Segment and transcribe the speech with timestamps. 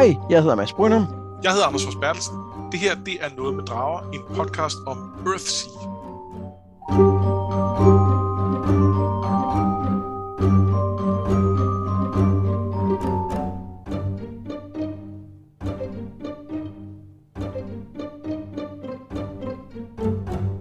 [0.00, 1.06] Hej, jeg hedder Mads Brynum.
[1.42, 2.36] Jeg hedder Anders Forsbergelsen.
[2.72, 5.70] Det her, det er Noget med Drager, en podcast om Earthsea.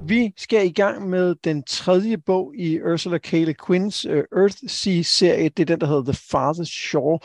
[0.07, 3.31] Vi skal i gang med den tredje bog i Ursula K.
[3.31, 5.49] Le Guin's uh, Earthsea-serie.
[5.49, 7.19] Det er den, der hedder The Farthest Shore.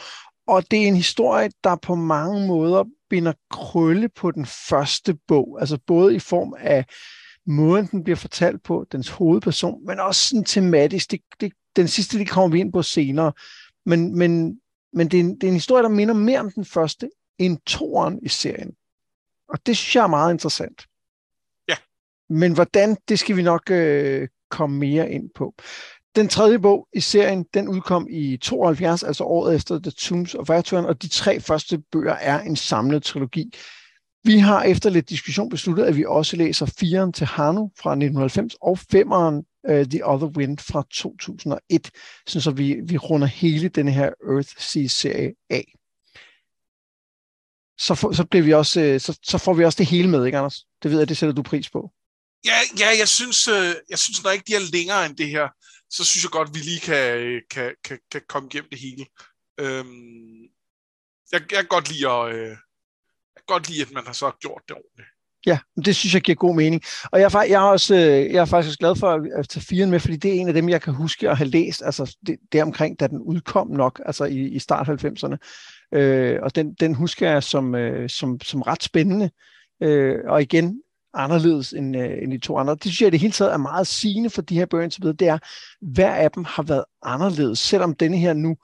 [0.47, 5.57] Og det er en historie, der på mange måder binder krølle på den første bog.
[5.61, 6.85] Altså både i form af
[7.47, 11.11] måden, den bliver fortalt på, dens hovedperson, men også sådan tematisk.
[11.11, 13.33] Det, det, den sidste, det kommer vi ind på senere.
[13.87, 14.61] Men, men,
[14.93, 17.59] men det, er en, det er en historie, der minder mere om den første, end
[17.67, 18.75] toeren i serien.
[19.49, 20.87] Og det synes jeg er meget interessant.
[21.69, 21.75] Ja.
[22.29, 25.55] Men hvordan, det skal vi nok øh, komme mere ind på.
[26.17, 30.51] Den tredje bog i serien, den udkom i 72, altså året efter The Tombs of
[30.51, 33.53] Aturan, og de tre første bøger er en samlet trilogi.
[34.25, 38.55] Vi har efter lidt diskussion besluttet, at vi også læser 4'eren til Hanu fra 1990
[38.61, 41.91] og 5'eren uh, øh, The Other Wind fra 2001,
[42.27, 45.75] så vi, vi runder hele den her Earthsea-serie af.
[47.79, 50.25] Så, for, så, bliver vi også, øh, så, så får vi også det hele med,
[50.25, 50.65] ikke Anders?
[50.83, 51.91] Det ved jeg, det sætter du pris på.
[52.45, 55.49] Ja, ja jeg synes, øh, jeg synes nok ikke de er længere end det her,
[55.91, 59.07] så synes jeg godt, vi lige kan, øh, kan, kan, kan komme igennem det hele.
[59.61, 60.43] Øhm,
[61.33, 62.49] jeg, jeg kan godt lide, at, øh,
[63.35, 65.09] jeg kan godt lide, at man har så gjort det ordentligt.
[65.47, 66.83] Ja, det synes jeg giver god mening.
[67.13, 70.01] Og jeg, jeg, er, også, øh, jeg er faktisk glad for at tage firen med,
[70.01, 72.63] fordi det er en af dem, jeg kan huske at have læst, altså det, det
[72.63, 75.37] omkring, da den udkom nok, altså i, i start 90'erne.
[75.99, 79.31] Øh, og den, den husker jeg som, øh, som, som ret spændende.
[79.83, 80.81] Øh, og igen,
[81.15, 82.75] anderledes end, øh, end de to andre.
[82.75, 85.17] Det synes jeg det hele taget er meget sigende for de her bøger indtil videre.
[85.17, 85.39] Det er,
[85.81, 87.59] hver af dem har været anderledes.
[87.59, 88.57] Selvom denne her nu,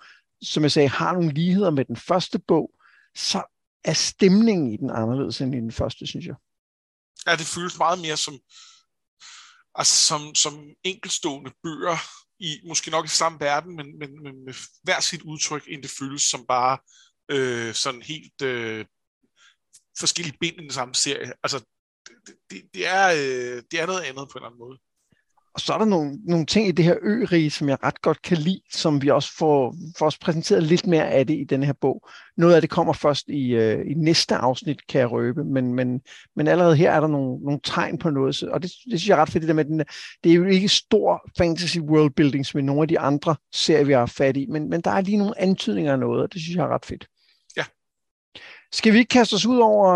[0.42, 2.70] som jeg sagde, har nogle ligheder med den første bog,
[3.14, 3.42] så
[3.84, 6.34] er stemningen i den anderledes end i den første, synes jeg.
[7.26, 8.34] Ja, det føles meget mere som,
[9.74, 11.96] altså som, som enkelstående bøger,
[12.40, 15.90] i måske nok i samme verden, men, men, men med hver sit udtryk, end det
[15.98, 16.78] føles som bare
[17.28, 18.86] øh, sådan helt øh,
[19.98, 21.32] forskellige bind i den samme serie.
[21.42, 21.64] Altså,
[22.06, 24.78] det, det, det, er, øh, det er noget andet på en eller anden måde.
[25.54, 28.22] Og så er der nogle, nogle ting i det her ørige, som jeg ret godt
[28.22, 31.62] kan lide, som vi også får, får os præsenteret lidt mere af det i den
[31.62, 32.08] her bog.
[32.36, 36.00] Noget af det kommer først i, øh, i næste afsnit, kan jeg røbe, men, men,
[36.36, 39.16] men allerede her er der nogle, nogle tegn på noget, og det, det synes jeg
[39.16, 39.78] er ret fedt, det der med, den,
[40.24, 43.84] det er jo ikke stor fantasy world building, som i nogle af de andre serier,
[43.84, 46.40] vi har fat i, men, men der er lige nogle antydninger af noget, og det
[46.40, 47.06] synes jeg er ret fedt.
[48.72, 49.92] Skal vi ikke kaste os ud over,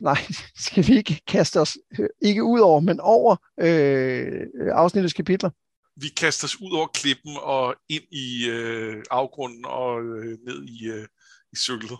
[0.00, 0.18] nej,
[0.66, 1.78] skal vi ikke kaste os,
[2.22, 5.50] ikke ud over, men over øh, afsnittets kapitler?
[5.96, 10.88] Vi kaster os ud over klippen og ind i øh, afgrunden og øh, ned i,
[10.88, 11.06] øh,
[11.52, 11.98] i cyklet.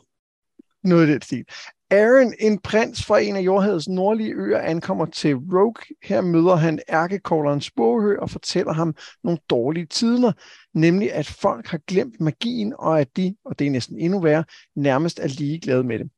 [0.84, 1.44] Noget af det stil.
[1.92, 5.96] Aaron, en prins fra en af jordhavets nordlige øer, ankommer til Rogue.
[6.02, 10.32] Her møder han ærkekogleren Sporhø og fortæller ham nogle dårlige tider,
[10.74, 14.44] nemlig at folk har glemt magien, og at de, og det er næsten endnu værre,
[14.76, 16.10] nærmest er ligeglade med det.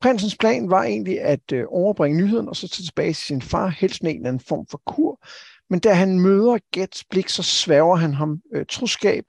[0.00, 3.68] Prinsens plan var egentlig at øh, overbringe nyheden og så tage tilbage til sin far,
[3.68, 5.26] helst med en eller anden form for kur.
[5.70, 9.24] Men da han møder Gets blik, så sværger han ham øh, troskab,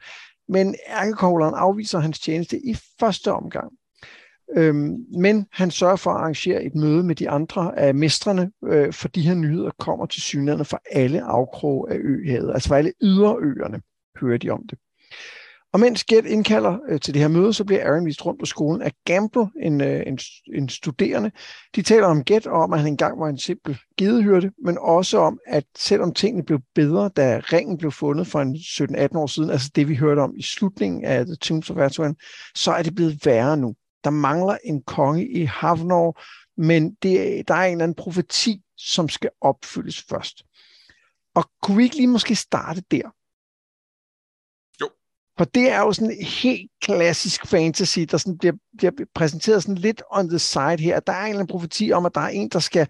[0.50, 3.72] men ærkekogleren afviser hans tjeneste i første omgang.
[4.58, 8.94] Øhm, men han sørger for at arrangere et møde med de andre af mestrene, øh,
[8.94, 12.94] for de her nyheder kommer til synligheden fra alle afkroge af øhavet, altså fra alle
[13.02, 13.82] yderøerne
[14.22, 14.78] hører de om det.
[15.74, 18.46] Og mens Gert indkalder øh, til det her møde, så bliver Aaron vist rundt på
[18.46, 20.20] skolen af Gamble, en, øh, en,
[20.54, 21.32] en studerende.
[21.76, 25.18] De taler om Gert og om, at han engang var en simpel gedehyrde, men også
[25.18, 29.50] om, at selvom tingene blev bedre, da ringen blev fundet for en 17-18 år siden,
[29.50, 32.16] altså det vi hørte om i slutningen af The Tombs of Atuan,
[32.56, 33.76] så er det blevet værre nu.
[34.04, 36.22] Der mangler en konge i Havnor,
[36.62, 40.44] men det, der er en eller anden profeti, som skal opfyldes først.
[41.36, 43.10] Og kunne vi ikke lige måske starte der?
[45.40, 50.04] For det er jo sådan helt klassisk fantasy, der sådan bliver, bliver præsenteret sådan lidt
[50.12, 51.00] on the side her.
[51.00, 52.88] Der er en eller anden profeti om, at der er en, der skal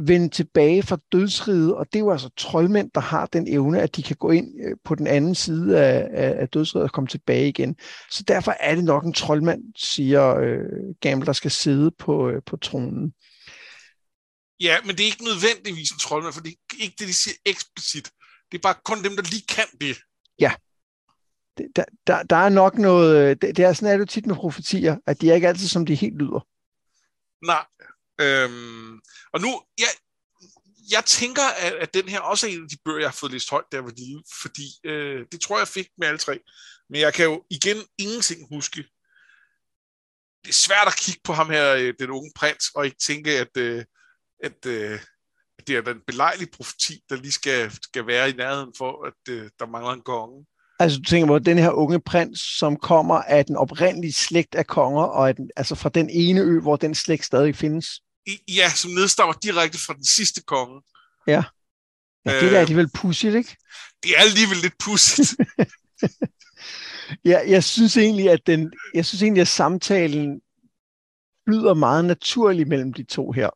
[0.00, 3.96] vende tilbage fra dødsriget, og det er jo altså troldmænd, der har den evne, at
[3.96, 7.08] de kan gå ind øh, på den anden side af, af, af dødsriget og komme
[7.08, 7.76] tilbage igen.
[8.10, 12.42] Så derfor er det nok en troldmand, siger øh, Gamble, der skal sidde på, øh,
[12.46, 13.12] på tronen.
[14.60, 17.36] Ja, men det er ikke nødvendigvis en troldmand, for det er ikke det, de siger
[17.46, 18.10] eksplicit.
[18.52, 19.96] Det er bare kun dem, der lige kan det.
[20.40, 20.52] Ja,
[21.76, 24.36] der, der, der er nok noget, øh, det, det er sådan er det tit med
[24.36, 26.46] profetier, at de er ikke altid, som de helt lyder.
[27.46, 27.64] Nej.
[28.20, 29.00] Øhm,
[29.32, 29.88] og nu, jeg,
[30.90, 33.32] jeg tænker, at, at den her også er en af de bøger, jeg har fået
[33.32, 36.40] læst højt, der var lille, fordi øh, det tror jeg, fik med alle tre.
[36.90, 38.84] Men jeg kan jo igen ingenting huske.
[40.44, 43.30] det er svært at kigge på ham her, øh, den unge prins, og ikke tænke,
[43.38, 43.84] at, øh,
[44.42, 45.00] at, øh,
[45.66, 49.50] det er den belejlige profeti, der lige skal, skal være i nærheden for, at øh,
[49.58, 50.46] der mangler en konge.
[50.78, 54.66] Altså du tænker på, den her unge prins, som kommer af den oprindelige slægt af
[54.66, 57.86] konger, og at, altså fra den ene ø, hvor den slægt stadig findes?
[58.26, 60.82] I, ja, som nedstammer direkte fra den sidste konge.
[61.26, 61.42] Ja.
[62.26, 63.56] Ja, det er da alligevel pudsigt, ikke?
[64.02, 65.34] Det er alligevel lidt pudsigt.
[67.30, 70.40] ja, jeg synes egentlig, at den, jeg synes egentlig, at samtalen
[71.48, 73.50] flyder meget naturligt mellem de to her.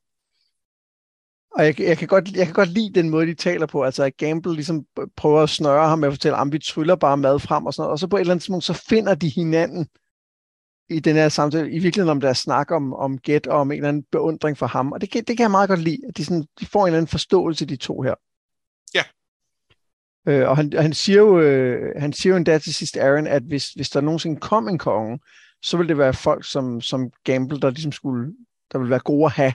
[1.59, 3.83] Og jeg, jeg, kan godt, jeg kan godt lide den måde, de taler på.
[3.83, 4.85] Altså, at Gamble ligesom
[5.17, 7.83] prøver at snøre ham med at fortælle, at vi tryller bare mad frem og sådan
[7.83, 7.93] noget.
[7.93, 9.89] Og så på et eller andet tidspunkt, så finder de hinanden
[10.89, 11.71] i den her samtale.
[11.71, 14.67] I virkeligheden om der snak om, om Get og om en eller anden beundring for
[14.67, 14.93] ham.
[14.93, 16.99] Og det, det kan jeg meget godt lide, at de, sådan, de får en eller
[16.99, 18.15] anden forståelse, de to her.
[18.95, 19.03] Ja.
[20.33, 23.43] Øh, og han, han, siger jo, øh, han siger jo endda til sidst, Aaron, at
[23.43, 25.19] hvis, hvis der nogensinde kom en konge,
[25.63, 28.35] så ville det være folk som, som Gamble, der ligesom skulle,
[28.73, 29.53] der ville være gode at have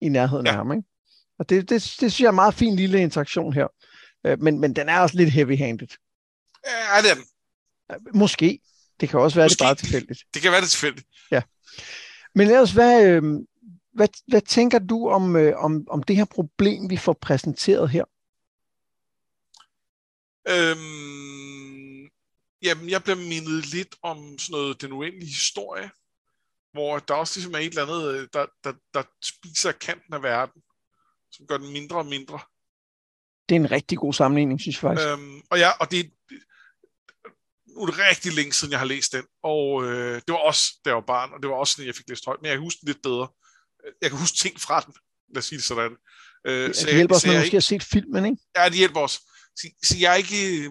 [0.00, 0.52] i nærheden ja.
[0.52, 0.72] af ham.
[0.72, 0.89] Ikke?
[1.40, 3.66] Og det, det, det synes jeg er en meget fin lille interaktion her.
[4.26, 5.88] Øh, men, men den er også lidt heavy-handed.
[6.66, 7.24] Ja, er den.
[8.14, 8.60] Måske.
[9.00, 9.58] Det kan også være, Måske.
[9.58, 10.24] det bare tilfældigt.
[10.34, 11.06] Det kan være det tilfældigt.
[11.30, 11.42] Ja.
[12.34, 13.22] Men ellers, hvad, øh,
[13.94, 18.04] hvad, hvad tænker du om, øh, om, om det her problem, vi får præsenteret her?
[20.48, 22.08] Øhm,
[22.62, 25.90] jamen, jeg bliver mindet lidt om sådan noget, den uendelige historie,
[26.72, 30.22] hvor der også ligesom er et eller andet, øh, der, der, der spiser kanten af
[30.22, 30.62] verden,
[31.32, 32.38] som gør den mindre og mindre.
[33.48, 35.08] Det er en rigtig god sammenligning, synes jeg faktisk.
[35.08, 36.10] Øhm, og ja, og det,
[37.74, 40.64] nu er det rigtig længe siden, jeg har læst den, og øh, det var også,
[40.84, 42.56] da jeg var barn, og det var også sådan, jeg fik læst højt, men jeg
[42.56, 43.28] kan huske den lidt bedre.
[44.02, 44.94] Jeg kan huske ting fra den,
[45.34, 45.96] lad os sige det sådan.
[46.46, 48.38] Øh, det, så det hjælper også, når man måske har set filmen, ikke?
[48.56, 49.18] Ja, det hjælper også.
[49.56, 50.70] Så, så jeg er ikke...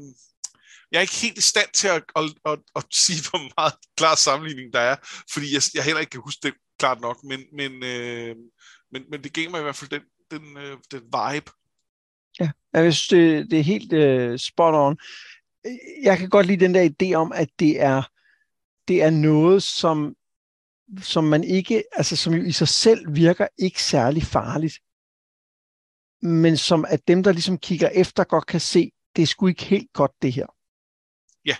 [0.91, 4.15] Jeg er ikke helt i stand til at, at, at, at sige, hvor meget klar
[4.15, 4.95] sammenligning der er,
[5.33, 8.35] fordi jeg, jeg heller ikke kan huske det klart nok, men, men, øh,
[8.91, 11.51] men, men det gav mig i hvert fald den, den, øh, den vibe.
[12.39, 14.97] Ja, jeg synes, det, det er helt øh, spot on.
[16.03, 18.01] Jeg kan godt lide den der idé om, at det er,
[18.87, 20.15] det er noget, som,
[21.01, 24.79] som man ikke, altså som jo i sig selv virker ikke særlig farligt
[26.21, 29.63] men som at dem, der ligesom kigger efter, godt kan se, det er sgu ikke
[29.63, 30.45] helt godt det her.
[31.45, 31.55] Ja.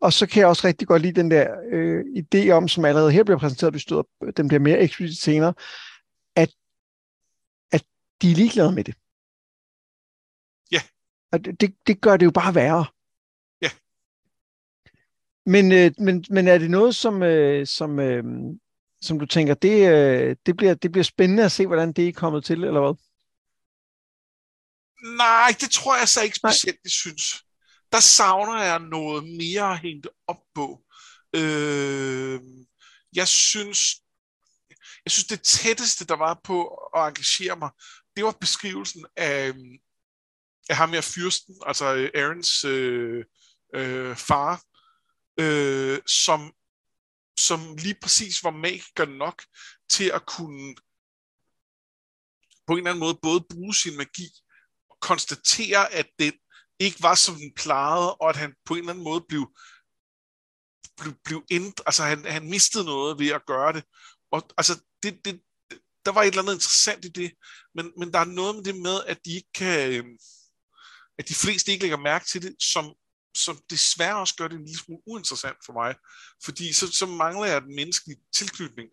[0.00, 3.12] Og så kan jeg også rigtig godt lide den der øh, idé om, som allerede
[3.12, 4.02] her bliver præsenteret, støder,
[4.36, 5.54] den bliver mere eksplicit senere,
[6.36, 6.50] at
[8.22, 8.94] de er ligeglade med det.
[10.70, 10.82] Ja.
[11.32, 12.86] Og det, det, det gør det jo bare værre.
[13.62, 13.70] Ja.
[15.46, 18.24] Men, øh, men, men er det noget, som, øh, som, øh,
[19.00, 22.12] som du tænker, det, øh, det, bliver, det bliver spændende at se, hvordan det er
[22.12, 22.94] kommet til, eller hvad?
[25.16, 27.44] Nej, det tror jeg så ikke specielt, jeg synes.
[27.92, 30.82] Der savner jeg noget mere at hænge op på.
[31.36, 32.40] Øh,
[33.14, 33.78] jeg synes,
[35.04, 36.66] jeg synes, det tætteste, der var på
[36.96, 37.70] at engagere mig,
[38.16, 39.78] det var beskrivelsen af, øhm,
[40.68, 43.24] af ham her fyrsten, altså øh, Aarons øh,
[43.74, 44.62] øh, far,
[45.40, 46.52] øh, som,
[47.38, 49.42] som lige præcis var magiker nok
[49.90, 50.74] til at kunne
[52.66, 54.28] på en eller anden måde både bruge sin magi
[54.90, 56.34] og konstatere, at det
[56.78, 59.56] ikke var, som den plejede, og at han på en eller anden måde blev,
[61.00, 63.84] blev, blev ind, altså han, han mistede noget ved at gøre det.
[64.32, 65.40] Og altså, det, det,
[66.04, 67.32] der var et eller andet interessant i det,
[67.74, 70.16] men, men der er noget med det med, at de ikke kan, øhm,
[71.18, 72.94] at de fleste ikke lægger mærke til det, som,
[73.36, 75.94] som desværre også gør det en lille smule uinteressant for mig,
[76.44, 78.88] fordi så, så mangler jeg den menneskelige tilknytning.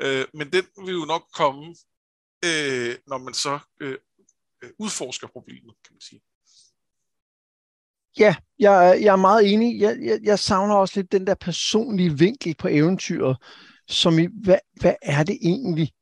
[0.00, 1.76] Øh, men den vil jo nok komme,
[2.44, 3.98] øh, når man så øh,
[4.62, 6.22] øh udforsker problemet, kan man sige.
[8.18, 9.80] Ja, jeg, jeg er meget enig.
[9.80, 13.36] Jeg, jeg, jeg savner også lidt den der personlige vinkel på eventyret,
[13.88, 15.92] som i, hvad, hvad er det egentlig?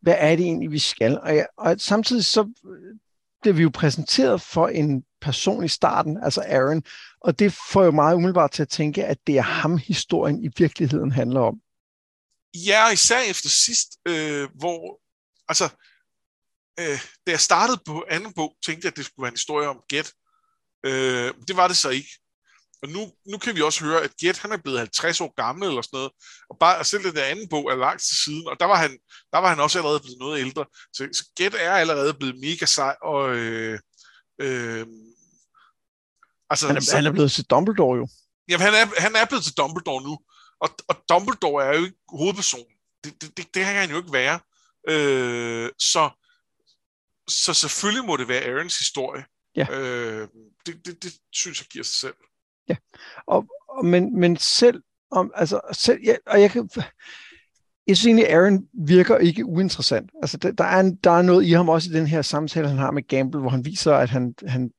[0.00, 1.20] Hvad er det egentlig, vi skal?
[1.20, 2.98] Og, jeg, og samtidig så øh,
[3.42, 6.82] blev vi jo præsenteret for en person i starten, altså Aaron,
[7.20, 10.48] og det får jo meget umiddelbart til at tænke, at det er ham, historien i
[10.56, 11.60] virkeligheden handler om.
[12.54, 15.00] Ja, især efter sidst, øh, hvor,
[15.48, 15.64] altså,
[16.80, 19.68] øh, da jeg startede på anden bog, tænkte jeg, at det skulle være en historie
[19.68, 20.12] om Get.
[20.86, 22.08] Øh, det var det så ikke.
[22.82, 25.68] Og nu, nu kan vi også høre, at Get han er blevet 50 år gammel
[25.68, 26.12] eller sådan noget.
[26.50, 28.98] Og bare selv den der anden bog er langt til siden, og der var han,
[29.32, 30.64] der var han også allerede blevet noget ældre.
[30.92, 33.78] Så, så Get er allerede blevet mega sej, og øh,
[34.40, 34.86] øh,
[36.50, 38.08] altså, han, er, så, han er blevet til Dumbledore jo.
[38.48, 40.18] Jamen, han er, han er blevet til Dumbledore nu.
[40.60, 42.74] Og, og Dumbledore er jo ikke hovedpersonen.
[43.04, 44.40] Det, det, det, det kan han jo ikke være.
[44.88, 46.10] Øh, så
[47.28, 49.24] så selvfølgelig må det være Aarons historie.
[49.56, 49.66] Ja.
[49.70, 50.28] Øh,
[50.66, 52.14] det, det, det synes jeg giver sig selv.
[52.68, 52.76] Ja,
[53.26, 56.68] og, og, men, men selv om, altså, selv, ja, og jeg kan,
[57.86, 60.10] jeg synes egentlig, Aaron virker ikke uinteressant.
[60.22, 62.78] Altså, der, der, er, der er noget i ham også i den her samtale, han
[62.78, 64.70] har med Gamble, hvor han viser, at han, han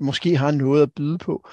[0.00, 1.48] måske har noget at byde på.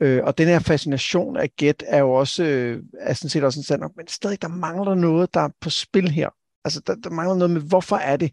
[0.00, 3.60] Øh, og den her fascination af Get er jo også, øh, er sådan set også
[3.60, 6.28] en sand men stadig, der mangler noget, der er på spil her.
[6.64, 8.32] Altså, der, der mangler noget med, hvorfor er det,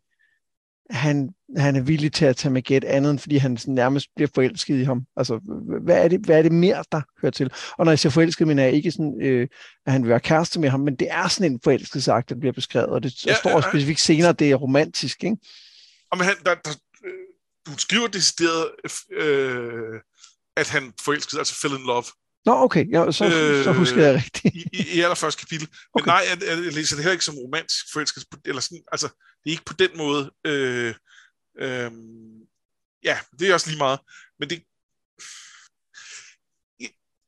[0.89, 4.29] han, han er villig til at tage med Get andet, end fordi han nærmest bliver
[4.35, 5.05] forelsket i ham.
[5.17, 5.39] Altså,
[5.83, 7.51] hvad er, det, hvad er det mere, der hører til?
[7.77, 9.47] Og når jeg siger forelsket, mener jeg ikke sådan, øh,
[9.85, 12.53] at han vil være kæreste med ham, men det er sådan en forelskelsesagt, der bliver
[12.53, 15.37] beskrevet, og det ja, står ja, specifikt senere, det er romantisk, ikke?
[16.11, 16.71] Og men han, der, der,
[17.05, 17.11] øh,
[17.67, 18.71] du skriver decideret,
[19.11, 19.99] øh,
[20.57, 22.03] at han forelskede, altså fell in love.
[22.45, 24.55] Nå, okay, ja, så, øh, så husker jeg rigtigt.
[24.55, 25.67] I, i, allerførste kapitel.
[25.69, 26.07] Men okay.
[26.11, 29.51] nej, jeg, jeg, læser det heller ikke som romantisk forelskelse, eller sådan, altså, det er
[29.51, 30.31] ikke på den måde.
[30.45, 30.95] Øh,
[31.59, 31.91] øh,
[33.03, 33.99] ja, det er også lige meget.
[34.39, 34.63] Men det...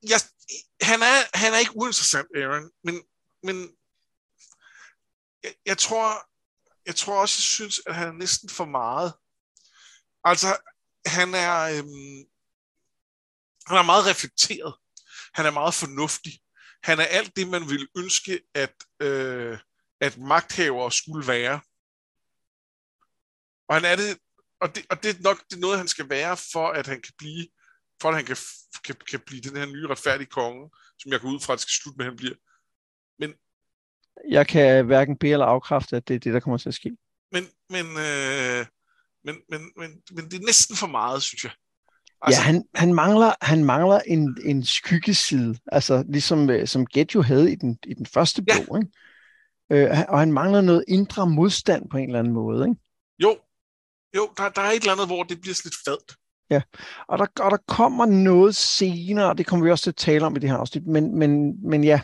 [0.04, 0.20] Jeg,
[0.82, 3.02] han, er, han er ikke uinteressant, Aaron, men,
[3.44, 3.72] men
[5.44, 6.28] jeg, jeg tror,
[6.86, 9.14] jeg tror også, jeg synes, at han er næsten for meget.
[10.24, 10.58] Altså,
[11.06, 12.24] han er, øhm,
[13.68, 14.74] han er meget reflekteret.
[15.34, 16.34] Han er meget fornuftig.
[16.84, 19.58] Han er alt det, man ville ønske, at, øh,
[20.02, 21.62] at magthavere skulle være.
[23.68, 24.18] Og han er det,
[24.62, 27.02] og det, og det er nok det er noget, han skal være, for at han
[27.02, 27.48] kan blive,
[28.02, 28.38] for at han kan,
[28.86, 30.70] kan, kan blive den her nye retfærdige konge,
[31.00, 32.36] som jeg går ud fra, at det skal slutte med, at han bliver.
[33.20, 33.34] Men,
[34.30, 36.98] jeg kan hverken bede eller afkræfte, at det er det, der kommer til at ske.
[37.32, 38.66] Men, men, øh,
[39.24, 41.52] men, men, men, men det er næsten for meget, synes jeg.
[42.22, 47.16] Altså, ja, han, han mangler, han mangler en, en skyggeside, altså ligesom øh, som Get
[47.16, 48.54] jo havde i den, i den første ja.
[48.66, 48.78] bog.
[48.82, 49.92] Ikke?
[49.92, 52.66] Øh, og han mangler noget indre modstand på en eller anden måde.
[52.70, 52.82] Ikke?
[53.20, 53.38] Jo,
[54.16, 56.16] jo der, der er et eller andet, hvor det bliver lidt fadt.
[56.50, 56.62] Ja,
[57.08, 60.36] og der, og der kommer noget senere, det kommer vi også til at tale om
[60.36, 62.02] i det her afsnit, men, men, men ja.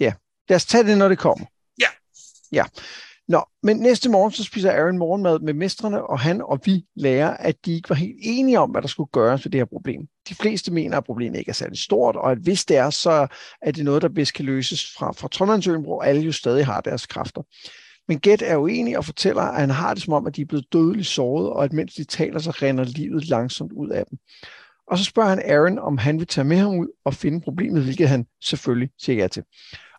[0.00, 0.12] Ja,
[0.48, 1.46] lad os tage det, når det kommer.
[1.80, 1.88] Ja.
[2.52, 2.64] Ja.
[3.28, 7.30] Nå, men næste morgen så spiser Aaron morgenmad med mestrene, og han og vi lærer,
[7.30, 10.06] at de ikke var helt enige om, hvad der skulle gøres ved det her problem.
[10.28, 13.26] De fleste mener, at problemet ikke er særlig stort, og at hvis det er, så
[13.62, 16.80] er det noget, der bedst kan løses fra, fra Trondheimsøen, hvor alle jo stadig har
[16.80, 17.42] deres kræfter.
[18.08, 20.46] Men Gæt er uenig og fortæller, at han har det som om, at de er
[20.46, 24.18] blevet dødeligt såret, og at mens de taler, så render livet langsomt ud af dem.
[24.90, 27.82] Og så spørger han Aaron, om han vil tage med ham ud og finde problemet,
[27.82, 29.42] hvilket han selvfølgelig siger ja til.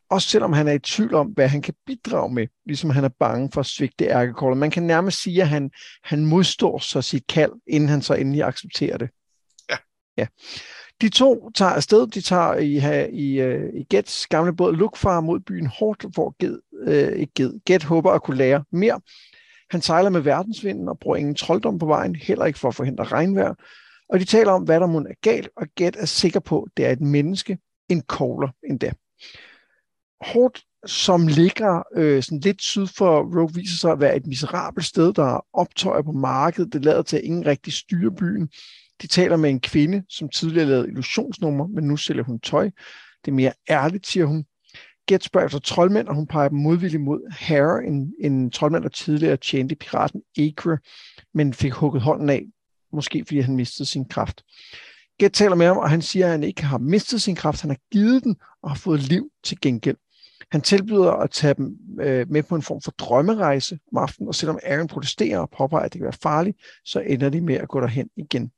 [0.10, 3.10] Også selvom han er i tvivl om, hvad han kan bidrage med, ligesom han er
[3.20, 4.58] bange for at svigte ærkekolder.
[4.58, 5.72] Man kan nærmest sige, at han,
[6.04, 9.10] han modstår sig sit kald, inden han så endelig accepterer det.
[9.70, 9.78] Ja.
[10.18, 10.28] ja.
[11.02, 12.08] De to tager afsted.
[12.08, 16.60] De tager i, i, øh, i Gets gamle båd Lukfar mod byen Hort, hvor Get,
[16.88, 19.00] øh, Get håber at kunne lære mere.
[19.72, 23.04] Han sejler med verdensvinden og bruger ingen trolddom på vejen, heller ikke for at forhindre
[23.04, 23.54] regnvejr.
[24.10, 26.72] Og de taler om, hvad der må er galt, og Get er sikker på, at
[26.78, 27.58] det er et menneske,
[27.90, 28.92] en kogler endda.
[30.22, 34.86] Hort, som ligger øh, sådan lidt syd for Rogue, viser sig at være et miserabelt
[34.86, 36.74] sted, der er optøjer på markedet.
[36.74, 38.50] Det lader til, at ingen rigtig styrer byen.
[39.02, 42.70] De taler med en kvinde, som tidligere lavede illusionsnummer, men nu sælger hun tøj.
[43.26, 44.46] Det er mere ærligt, siger hun.
[45.08, 48.90] Get spørger efter troldmænd, og hun peger dem modvilligt mod Harry, en, en troldmand, der
[48.90, 50.78] tidligere tjente piraten Acre,
[51.34, 52.46] men fik hugget hånden af,
[52.94, 54.44] måske fordi han mistede sin kraft.
[55.20, 57.70] Get taler med ham, og han siger, at han ikke har mistet sin kraft, han
[57.70, 59.98] har givet den og har fået liv til gengæld.
[60.56, 64.36] Han tilbyder at tage dem øh, med på en form for drømmerejse om aftenen, og
[64.36, 67.68] selvom Aaron protesterer og påpeger, at det kan være farligt, så ender de med at
[67.68, 68.52] gå derhen igen.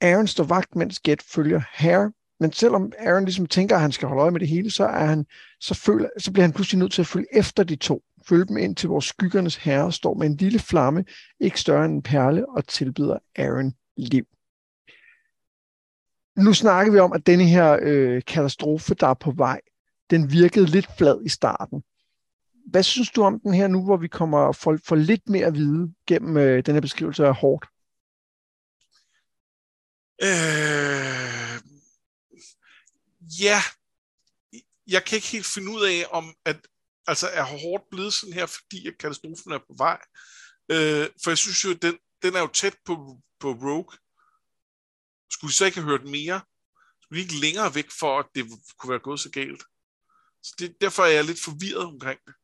[0.00, 4.08] Aaron står vagt, mens Get følger Hare, men selvom Aaron ligesom tænker, at han skal
[4.08, 5.26] holde øje med det hele, så, er han,
[5.60, 8.02] så, føler, så bliver han pludselig nødt til at følge efter de to.
[8.28, 11.04] Følge dem ind til, hvor skyggernes herre står med en lille flamme,
[11.40, 14.24] ikke større end en perle, og tilbyder Aaron liv.
[16.36, 19.60] Nu snakker vi om, at denne her øh, katastrofe, der er på vej,
[20.10, 21.82] den virkede lidt flad i starten.
[22.70, 25.54] Hvad synes du om den her nu, hvor vi kommer for, for lidt mere at
[25.54, 27.66] vide gennem øh, den her beskrivelse af hårdt?
[30.22, 31.60] Øh,
[33.40, 33.60] ja,
[34.86, 36.56] jeg kan ikke helt finde ud af, om at,
[37.06, 40.00] altså er hårdt blevet sådan her, fordi at katastrofen er på vej.
[40.70, 43.98] Øh, for jeg synes jo, den, den er jo tæt på, på Rogue.
[45.30, 46.40] Skulle vi så ikke have hørt mere?
[47.02, 48.44] Skulle vi ikke længere væk for, at det
[48.78, 49.62] kunne være gået så galt?
[50.42, 52.34] Så det, derfor er jeg lidt forvirret omkring det.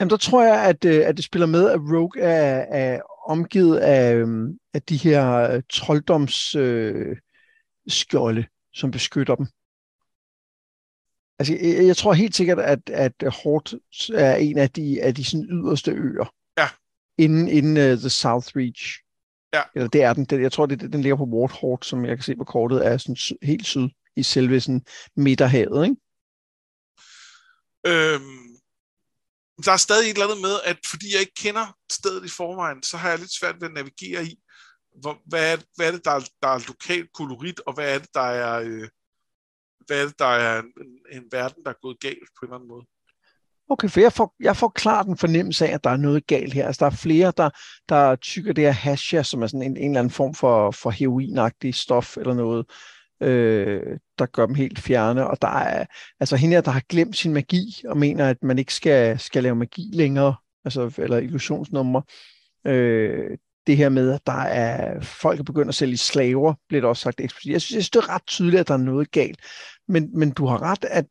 [0.00, 3.78] Jamen, der tror jeg, at, øh, at det spiller med, at Rogue er, er omgivet
[3.78, 9.46] af, øhm, af de her øh, trolddomsskjolde, øh, som beskytter dem.
[11.38, 13.74] Altså, jeg, jeg tror helt sikkert, at, at Hort
[14.14, 16.34] er en af de, af de sådan yderste øer.
[16.58, 16.68] Ja.
[17.18, 18.98] Inden, inden uh, The South Reach.
[19.54, 19.62] Ja.
[19.74, 20.24] Eller det er den.
[20.24, 22.96] den jeg tror, det, den ligger på Warthort, som jeg kan se på kortet, er
[22.96, 24.84] sådan helt syd i selve sådan
[25.16, 25.96] midterhavet, ikke?
[27.86, 28.50] Øhm,
[29.64, 32.82] der er stadig et eller andet med, at fordi jeg ikke kender stedet i forvejen,
[32.82, 34.38] så har jeg lidt svært ved at navigere i,
[35.00, 37.98] hvor, hvad, er, hvad er det, der er, der er lokalt kolorit, og hvad er
[37.98, 38.88] det, der er, øh,
[39.86, 40.72] hvad er, det, der er en,
[41.12, 42.86] en verden, der er gået galt på en eller anden måde.
[43.70, 46.52] Okay, for jeg får, jeg får klart en fornemmelse af, at der er noget galt
[46.52, 46.66] her.
[46.66, 47.50] Altså, der er flere, der,
[47.88, 50.90] der tykker det her hasha, som er sådan en, en eller anden form for, for
[50.90, 52.66] heroinagtig stof eller noget,
[53.20, 55.26] øh, der gør dem helt fjerne.
[55.26, 55.86] Og der er
[56.20, 59.42] altså hende her, der har glemt sin magi og mener, at man ikke skal, skal
[59.42, 60.34] lave magi længere,
[60.64, 62.02] altså, eller illusionsnumre.
[62.66, 66.88] Øh, det her med, at der er folk, der begynder at sælge slaver, bliver det
[66.88, 67.52] også sagt eksplicit.
[67.52, 69.40] Jeg synes, jeg synes, det er ret tydeligt, at der er noget galt.
[69.88, 71.06] Men, men du har ret, at,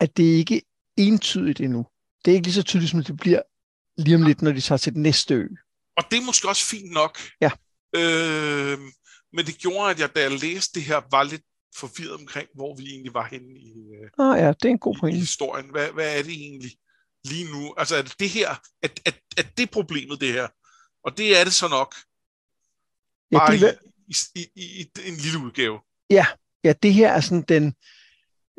[0.00, 0.60] at det ikke er
[0.96, 1.86] entydigt endnu.
[2.24, 3.42] Det er ikke lige så tydeligt, som det bliver
[3.98, 5.48] lige om lidt, når de tager til den næste ø.
[5.96, 7.18] Og det er måske også fint nok.
[7.40, 7.50] Ja.
[7.96, 8.78] Øh,
[9.32, 11.42] men det gjorde, at jeg, da jeg læste det her, var lidt
[11.76, 13.72] forvirret omkring, hvor vi egentlig var henne i,
[14.18, 15.18] ah, ja, det er en god i pointe.
[15.18, 15.70] historien.
[15.70, 16.72] Hvad, hvad er det egentlig
[17.24, 17.74] lige nu?
[17.76, 18.50] Altså, er det det her,
[18.82, 20.48] at, at, at det problemet, det her?
[21.04, 21.94] Og det er det så nok.
[23.32, 25.78] Ja, Bare det, i, i, i, i en lille udgave.
[26.10, 26.26] ja,
[26.64, 27.74] ja, det her er sådan den,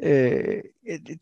[0.03, 0.61] øh,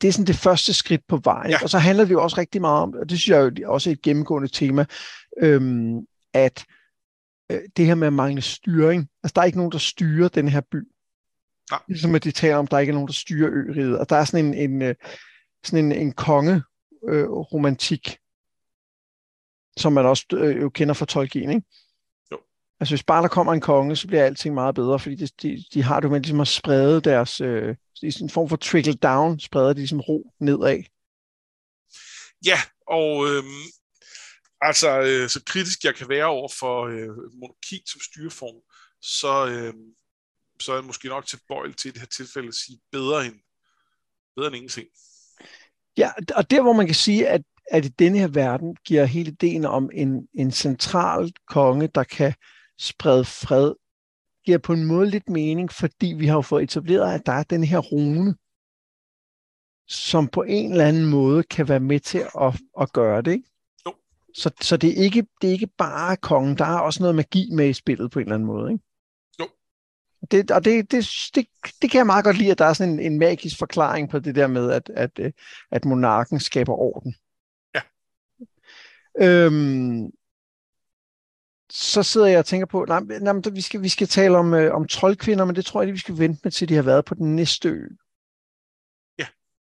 [0.01, 1.49] det er sådan det første skridt på vejen.
[1.51, 1.57] Ja.
[1.57, 1.63] Ja.
[1.63, 3.89] Og så handler det jo også rigtig meget om, og det synes jeg jo også
[3.89, 4.85] er et gennemgående tema,
[5.41, 5.97] øhm,
[6.33, 6.75] at øh,
[7.77, 10.61] det her med at mangle styring, altså der er ikke nogen, der styrer den her
[10.61, 10.87] by.
[11.71, 11.79] Nej.
[11.87, 14.25] Ligesom at de taler om, der ikke er nogen, der styrer ø og der er
[14.25, 14.95] sådan en, en, øh,
[15.63, 16.63] sådan en, en konge
[17.09, 18.17] øh, romantik,
[19.77, 21.67] som man også øh, jo kender fra Tolkien, ikke?
[22.31, 22.37] Jo.
[22.79, 25.63] Altså hvis bare der kommer en konge, så bliver alting meget bedre, fordi de, de,
[25.73, 28.55] de har det jo med ligesom at sprede deres, øh, i sådan en form for
[28.55, 30.83] trickle down, spreder de ligesom ro nedad.
[32.45, 33.61] Ja, og øhm,
[34.61, 38.61] altså, øh, så kritisk jeg kan være over for øh, monarki som styreform,
[39.01, 39.73] så, øh,
[40.59, 43.35] så er jeg måske nok tilbøjelig til i det her tilfælde at sige bedre end,
[44.35, 44.87] bedre end ingenting.
[45.97, 49.31] Ja, og der hvor man kan sige, at, at i denne her verden giver hele
[49.31, 52.33] ideen om en, en central konge, der kan
[52.79, 53.73] sprede fred,
[54.45, 57.43] giver på en måde lidt mening, fordi vi har jo fået etableret, at der er
[57.43, 58.35] den her rune,
[59.87, 63.31] som på en eller anden måde kan være med til at, at gøre det.
[63.31, 63.50] Ikke?
[64.35, 67.49] Så, så det, er ikke, det er ikke bare kongen, der er også noget magi
[67.53, 68.71] med i spillet på en eller anden måde.
[68.71, 68.83] Ikke?
[69.39, 69.47] Jo.
[70.31, 71.47] Det, og det, det, det,
[71.81, 74.19] det kan jeg meget godt lide, at der er sådan en, en magisk forklaring på
[74.19, 75.31] det der med, at, at, øh,
[75.71, 77.15] at monarken skaber orden.
[77.75, 77.81] Ja.
[79.19, 80.11] Øhm,
[81.69, 84.75] så sidder jeg og tænker på, nej, nej vi skal, vi skal tale om, øh,
[84.75, 87.05] om troldkvinder, men det tror jeg lige, vi skal vente med til, de har været
[87.05, 87.87] på den næste ø.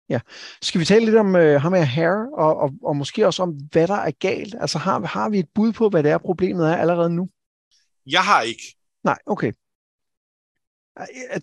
[0.09, 0.21] Ja.
[0.63, 3.51] Skal vi tale lidt om øh, ham her Harry, og, og, og måske også om,
[3.73, 4.55] hvad der er galt?
[4.61, 7.29] Altså har, har vi et bud på, hvad det er, problemet er allerede nu?
[8.07, 8.77] Jeg har ikke.
[9.05, 9.53] Nej, okay.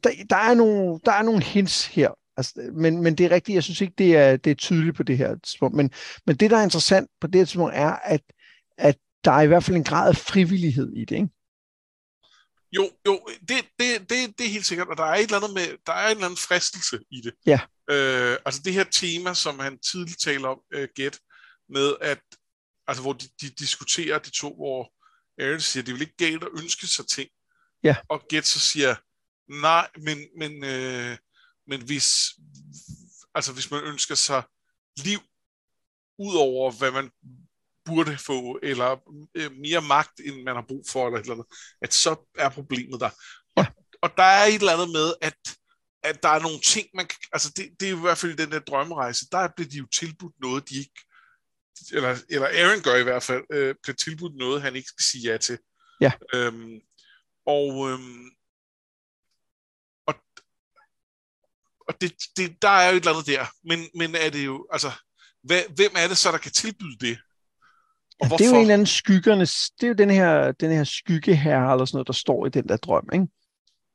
[0.04, 3.56] Der, der, er nogle, der er nogle hints her, altså, men, men det er rigtigt,
[3.56, 5.76] jeg synes ikke, det er, det er tydeligt på det her tidspunkt.
[5.76, 5.91] Men,
[6.26, 8.21] men det, der er interessant på det her tidspunkt, er, at,
[8.78, 11.30] at der er i hvert fald en grad af frivillighed i det, ikke?
[12.71, 15.54] Jo, jo, det, det, det, det er helt sikkert, og der er et eller andet
[15.54, 17.34] med, der er en eller anden fristelse i det.
[17.45, 17.60] Ja.
[17.89, 21.19] Øh, altså det her tema, som han tidligt taler om, uh, Get,
[21.69, 22.22] med at,
[22.88, 24.93] altså hvor de, de diskuterer de to, hvor
[25.41, 27.30] Aaron siger, det er vel ikke galt at ønske sig ting.
[27.84, 27.96] Ja.
[28.10, 28.96] Og Get så siger,
[29.62, 31.17] nej, men, men, øh,
[31.67, 32.30] men hvis,
[33.36, 34.43] altså hvis man ønsker sig
[34.98, 35.19] liv,
[36.19, 37.12] ud over hvad man
[37.86, 38.98] burde få, eller
[39.36, 41.48] øh, mere magt, end man har brug for, eller et eller andet,
[41.82, 43.10] at så er problemet der.
[43.56, 43.65] Og,
[44.02, 45.38] og der er et eller andet med, at,
[46.03, 48.51] at der er nogle ting, man kan, altså det, det er i hvert fald den
[48.51, 50.99] der drømmerejse, der bliver de jo tilbudt noget, de ikke,
[51.91, 55.31] eller, eller Aaron gør i hvert fald, øh, bliver tilbudt noget, han ikke skal sige
[55.31, 55.57] ja til.
[56.01, 56.11] Ja.
[56.33, 56.79] Øhm,
[57.45, 58.29] og øhm,
[60.07, 60.15] og,
[61.87, 64.67] og det, det, der er jo et eller andet der, men, men er det jo,
[64.71, 64.91] altså,
[65.43, 67.17] hvad, hvem er det så, der kan tilbyde det?
[68.19, 70.71] Og ja, det er jo en eller anden skyggernes, det er jo den her, den
[70.71, 73.27] her skyggeherre, eller sådan noget, der står i den der drøm, ikke?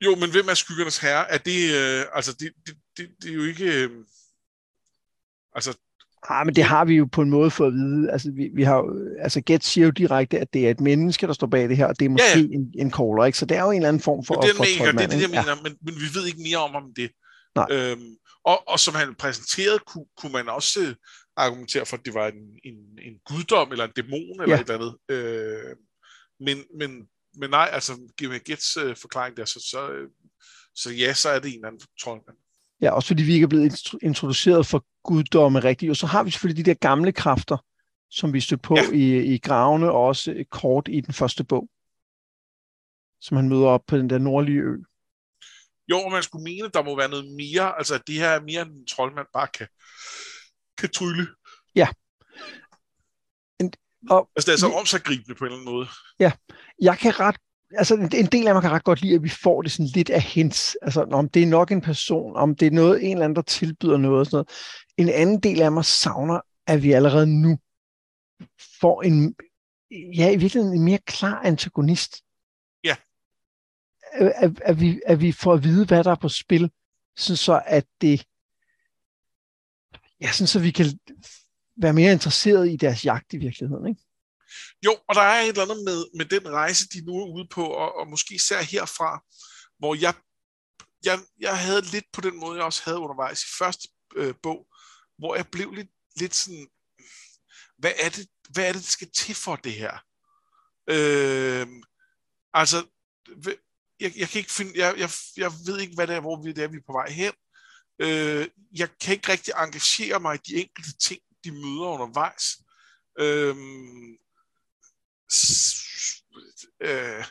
[0.04, 1.30] Jo, men hvem er skyggernes herre?
[1.30, 3.90] Er det, øh, altså, det, det, det, det er jo ikke, øh,
[5.54, 5.78] altså...
[6.28, 8.10] Ah, men det har vi jo på en måde fået at vide.
[8.10, 11.26] Altså, vi, vi har jo, altså Get siger jo direkte, at det er et menneske,
[11.26, 12.48] der står bag det her, og det er måske Ja, ja, ja.
[12.50, 12.54] ja.
[12.54, 13.38] En, en caller, ikke?
[13.38, 14.34] Så det er jo en eller anden form for...
[14.34, 16.58] det er, for det, det er det, jeg mener, men, men vi ved ikke mere
[16.58, 17.10] om, om det.
[17.54, 17.66] Nej.
[17.70, 20.94] Øhm, og, og som han præsenterede, kunne, kunne man også øh,
[21.36, 24.60] argumentere for, at det var en, en, en guddom, eller en dæmon, eller Ja.
[24.60, 24.92] et eller andet.
[25.08, 25.76] Øh,
[26.40, 26.90] men, men,
[27.38, 30.08] men nej, altså, med Gets øh, forklaring der, så, så, øh,
[30.74, 32.36] så ja, så er det en eller anden troldmand.
[32.80, 35.90] Ja, også fordi vi ikke er blevet intro- introduceret for guddomme rigtigt.
[35.90, 37.56] Og så har vi selvfølgelig de der gamle kræfter,
[38.10, 38.82] som vi stødte på Ja.
[38.82, 38.92] ja.
[38.92, 41.68] i, i gravene, og også øh, kort i den første bog,
[43.20, 44.76] som han møder op på den der nordlige ø.
[45.90, 48.62] Jo, og man skulle mene, der må være noget mere, altså det her er mere
[48.62, 49.66] end en troldmand bare kan,
[50.78, 51.26] kan trylle.
[54.10, 55.86] Og, altså, det er så omsaggribende på en eller anden måde.
[56.20, 56.32] Ja,
[56.80, 57.36] jeg kan ret
[57.70, 60.10] altså en del af mig kan ret godt lide, at vi får det sådan lidt
[60.10, 60.76] af hints.
[60.82, 63.42] Altså om det er nok en person, om det er noget, en eller anden, der
[63.42, 64.48] tilbyder noget og sådan noget.
[64.96, 67.58] En anden del af mig savner, at vi allerede nu
[68.80, 69.34] får en,
[69.90, 72.22] ja, i virkeligheden en mere klar antagonist.
[72.84, 72.96] Ja.
[74.12, 76.70] At, at, vi, at vi får at vide, hvad der er på spil,
[77.16, 78.26] sådan så at det,
[80.20, 80.86] ja, sådan så vi kan
[81.82, 84.02] være mere interesseret i deres jagt i virkeligheden, ikke?
[84.84, 87.48] Jo, og der er et eller andet med, med den rejse, de nu er ude
[87.50, 89.24] på, og, og måske især herfra,
[89.78, 90.14] hvor jeg,
[91.04, 94.66] jeg, jeg havde lidt på den måde, jeg også havde undervejs i første øh, bog,
[95.18, 96.68] hvor jeg blev lidt, lidt sådan,
[97.78, 99.98] hvad er, det, hvad er det, der skal til for det her?
[100.90, 101.66] Øh,
[102.54, 102.86] altså,
[104.00, 106.52] jeg, jeg kan ikke finde, jeg, jeg, jeg ved ikke, hvad det er, hvor vi,
[106.52, 107.32] det er, vi er på vej hen.
[107.98, 112.44] Øh, jeg kan ikke rigtig engagere mig i de enkelte ting, de møder undervejs.
[113.18, 113.56] Øh,
[116.80, 117.24] øh,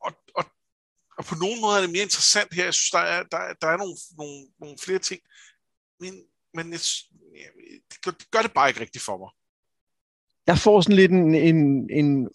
[0.00, 0.44] og, og,
[1.18, 2.64] og på nogen måde er det mere interessant her.
[2.64, 5.20] Jeg synes, der er, der, der er nogle, nogle, nogle flere ting,
[6.00, 6.14] men,
[6.54, 6.80] men jeg,
[7.90, 9.30] det, gør, det gør det bare ikke rigtigt for mig.
[10.46, 12.28] Jeg får sådan lidt en, en, en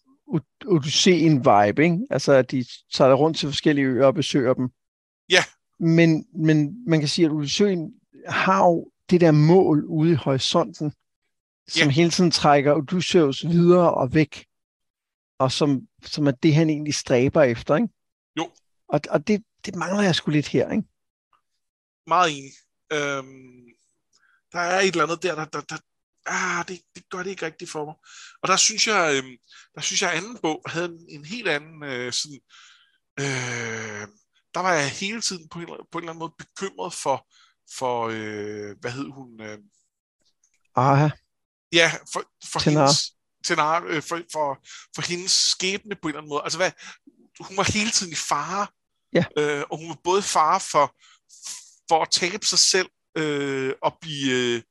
[0.66, 2.00] Odysseen-vibe, ikke?
[2.10, 4.70] Altså, at de tager rundt til forskellige øer og besøger dem.
[5.30, 5.44] Ja.
[5.80, 7.94] Men, men man kan sige, at Odysseen
[8.28, 10.94] har jo det der mål ude i horisonten,
[11.68, 11.90] som ja.
[11.90, 14.46] hele tiden trækker Odysseus videre og væk,
[15.40, 17.90] og som, som er det, han egentlig stræber efter, ikke?
[18.38, 18.52] Jo.
[18.88, 20.84] Og, og det, det mangler jeg sgu lidt her, ikke?
[22.08, 22.52] Meget enig.
[22.94, 23.66] Øhm,
[24.52, 25.78] der er et eller andet der, der, der, der
[26.26, 27.96] ah, det, det gør det ikke rigtigt for mig.
[28.42, 29.36] Og der synes jeg, øhm,
[29.76, 32.40] der synes jeg, anden bog havde en, en helt anden øh, sådan,
[33.20, 34.08] øh,
[34.54, 37.28] der var jeg hele tiden på en, på en eller anden måde bekymret for,
[37.74, 39.42] for øh, hvad hed hun?
[39.42, 39.58] Øh,
[40.76, 41.10] Aha.
[41.74, 42.82] Ja, for, for Tenar.
[42.82, 43.12] hendes,
[43.44, 44.60] Tenar, øh, for, for,
[44.96, 46.42] for hendes skæbne på en eller anden måde.
[46.44, 46.72] Altså, hvad,
[47.40, 48.68] hun var hele tiden i fare.
[49.14, 49.26] Ja.
[49.38, 50.96] Øh, og hun var både fare for,
[51.90, 54.62] for at tabe sig selv øh, og blive, øh,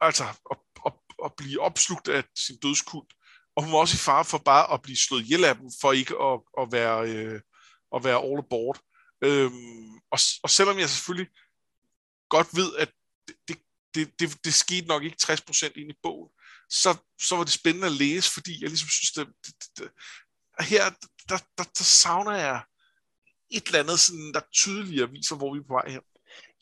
[0.00, 0.92] altså, at, at,
[1.24, 3.12] at blive opslugt af sin dødskult.
[3.56, 5.92] Og hun var også i fare for bare at blive slået ihjel af dem, for
[5.92, 7.40] ikke at, at, være, øh,
[7.96, 8.80] at være all aboard.
[9.24, 11.28] Øhm, og, og selvom jeg selvfølgelig
[12.30, 12.90] godt ved, at
[13.48, 13.58] det,
[13.94, 16.30] det, det, det, skete nok ikke 60% ind i bogen,
[16.70, 16.90] så,
[17.22, 19.90] så var det spændende at læse, fordi jeg ligesom synes, det, det, det,
[20.60, 20.84] her,
[21.28, 22.62] der, der, der savner jeg
[23.50, 26.00] et eller andet, sådan, der tydeligere viser, hvor vi er på vej hen.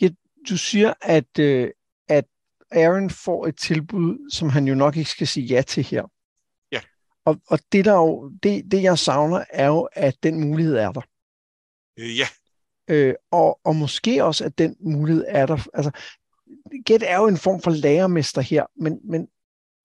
[0.01, 0.09] Ja,
[0.49, 1.71] du siger, at, øh,
[2.09, 2.25] at
[2.71, 6.05] Aaron får et tilbud, som han jo nok ikke skal sige ja til her.
[6.73, 6.81] Ja.
[7.25, 10.93] Og, og det, der jo, det, det, jeg savner, er jo, at den mulighed er
[10.93, 11.03] der.
[11.99, 12.29] Øh, ja.
[12.89, 15.67] Øh, og, og måske også, at den mulighed er der.
[15.75, 15.91] Altså,
[16.85, 19.29] Gæt er jo en form for lærermester her, men, men,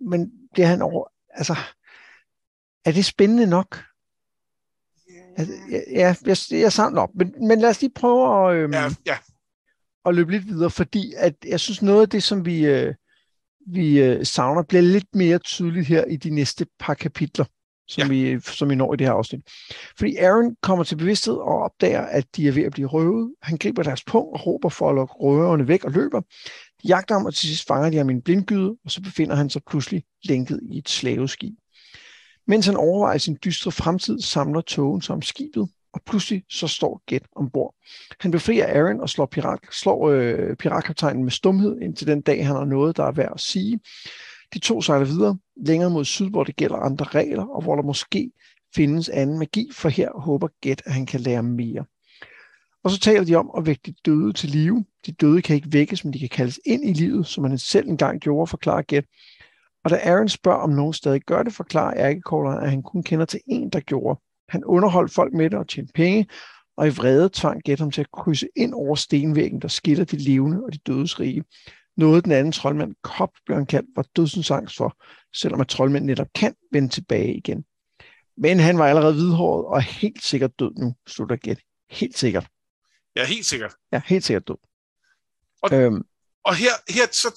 [0.09, 1.55] men det er han over, altså,
[2.85, 3.83] er det spændende nok?
[5.37, 5.53] Altså,
[5.91, 9.17] ja, jeg, jeg savner op, men, men lad os lige prøve at, øhm, ja, ja.
[10.05, 12.93] at løbe lidt videre, fordi at jeg synes noget af det, som vi, øh,
[13.67, 17.45] vi øh, savner, bliver lidt mere tydeligt her i de næste par kapitler
[17.87, 18.33] som, ja.
[18.33, 19.41] vi, som vi når i det her afsnit.
[19.97, 23.33] Fordi Aaron kommer til bevidsthed og opdager, at de er ved at blive røvet.
[23.41, 26.21] Han griber deres punkt og råber for at lukke røverne væk og løber.
[26.83, 29.35] De jagter ham, og til sidst fanger de ham i en blindgyde, og så befinder
[29.35, 31.53] han sig pludselig lænket i et slaveskib.
[32.47, 37.23] Mens han overvejer sin dystre fremtid, samler togen som skibet, og pludselig så står Get
[37.35, 37.75] ombord.
[38.19, 42.55] Han befrier Aaron og slår, pirat, slår øh, piratkaptajnen med stumhed, indtil den dag, han
[42.55, 43.79] har noget, der er værd at sige.
[44.53, 47.83] De to sejler videre, længere mod syd, hvor det gælder andre regler, og hvor der
[47.83, 48.31] måske
[48.75, 51.85] findes anden magi, for her håber Gæt, at han kan lære mere.
[52.83, 54.85] Og så taler de om at vække de døde til live.
[55.05, 57.87] De døde kan ikke vækkes, men de kan kaldes ind i livet, som han selv
[57.87, 59.05] engang gjorde, forklarer Gæt.
[59.83, 63.25] Og da Aaron spørger, om nogen stadig gør det, forklarer ærkekogleren, at han kun kender
[63.25, 64.19] til en, der gjorde.
[64.49, 66.27] Han underholdt folk med det og tjente penge,
[66.77, 70.17] og i vrede tvang Gæt ham til at krydse ind over stenvæggen, der skiller de
[70.17, 71.43] levende og de dødes rige.
[71.97, 72.95] Noget den anden troldmand,
[73.49, 74.97] han kaldt, var dødsens angst for,
[75.33, 77.65] selvom at troldmænd netop kan vende tilbage igen.
[78.37, 81.59] Men han var allerede hvidhåret og helt sikkert død nu, slutter Gæt.
[81.89, 82.47] Helt sikkert.
[83.15, 83.75] Ja, helt sikkert.
[83.91, 84.55] Ja, helt sikkert død.
[85.61, 86.01] Og, øhm.
[86.43, 87.29] og her, her så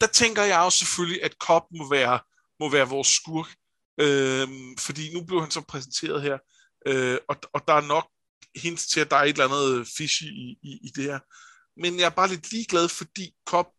[0.00, 2.18] der tænker jeg også selvfølgelig, at Kop må være,
[2.60, 3.46] må være vores skurk.
[4.00, 6.38] Øhm, fordi nu blev han så præsenteret her,
[6.86, 8.08] øh, og, og der er nok
[8.56, 11.18] hint til, at der er et eller andet fishy i, i, i det her
[11.76, 13.72] men jeg er bare lidt ligeglad, fordi Kop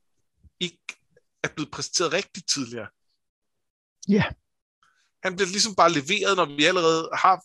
[0.60, 1.00] ikke
[1.44, 2.88] er blevet præsenteret rigtig tidligere.
[4.08, 4.14] Ja.
[4.14, 4.34] Yeah.
[5.24, 7.36] Han bliver ligesom bare leveret, når vi allerede har...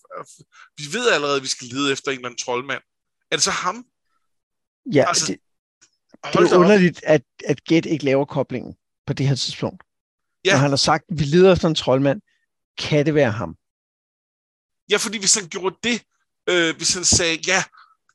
[0.76, 2.82] Vi ved allerede, at vi skal lede efter en eller anden troldmand.
[3.30, 3.86] Er det så ham?
[4.92, 5.40] Ja, altså, det,
[6.24, 8.74] det er underligt, at, at Get ikke laver koblingen
[9.06, 9.82] på det her tidspunkt.
[10.44, 10.52] Ja.
[10.52, 12.20] Når han har sagt, vi leder efter en troldmand,
[12.78, 13.56] kan det være ham?
[14.90, 16.02] Ja, fordi hvis han gjorde det,
[16.48, 17.64] øh, hvis han sagde, ja,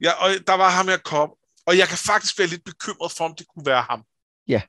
[0.02, 1.30] ja, og der var ham her kop,
[1.68, 4.04] og jeg kan faktisk være lidt bekymret for, om det kunne være ham.
[4.48, 4.62] Ja,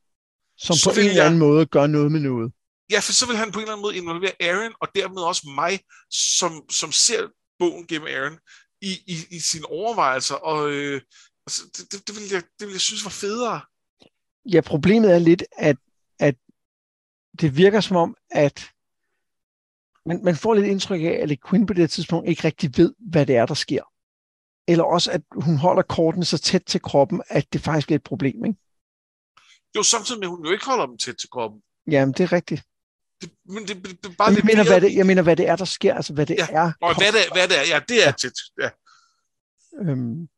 [0.59, 2.53] som så på en eller anden jeg, måde gør noget med noget.
[2.91, 5.43] Ja, for så vil han på en eller anden måde involvere Aaron, og dermed også
[5.55, 5.81] mig,
[6.11, 8.39] som, som ser bogen gennem Aaron,
[8.81, 11.01] i, i, i sine overvejelser, og øh,
[11.47, 13.61] altså, det, det, det, vil jeg, det vil jeg synes var federe.
[14.53, 15.77] Ja, problemet er lidt, at,
[16.19, 16.37] at
[17.41, 18.71] det virker som om, at
[20.07, 23.27] man, man får lidt indtryk af, at Quinn på det tidspunkt ikke rigtig ved, hvad
[23.27, 23.83] det er, der sker.
[24.69, 28.03] Eller også, at hun holder kortene så tæt til kroppen, at det faktisk er et
[28.03, 28.59] problem, ikke?
[29.77, 31.61] Jo, samtidig med, at hun jo ikke holder dem tæt til kroppen.
[31.91, 32.63] Jamen, det er rigtigt.
[33.21, 35.57] Det, men det, det, det bare jeg, mener, hvad det, jeg mener, hvad det er,
[35.57, 36.47] der sker, altså hvad det ja.
[36.51, 36.73] er.
[36.81, 38.11] Og hvad det, hvad det er, ja, det er ja.
[38.11, 38.33] tæt.
[38.61, 38.69] Ja.
[39.83, 40.29] Øhm,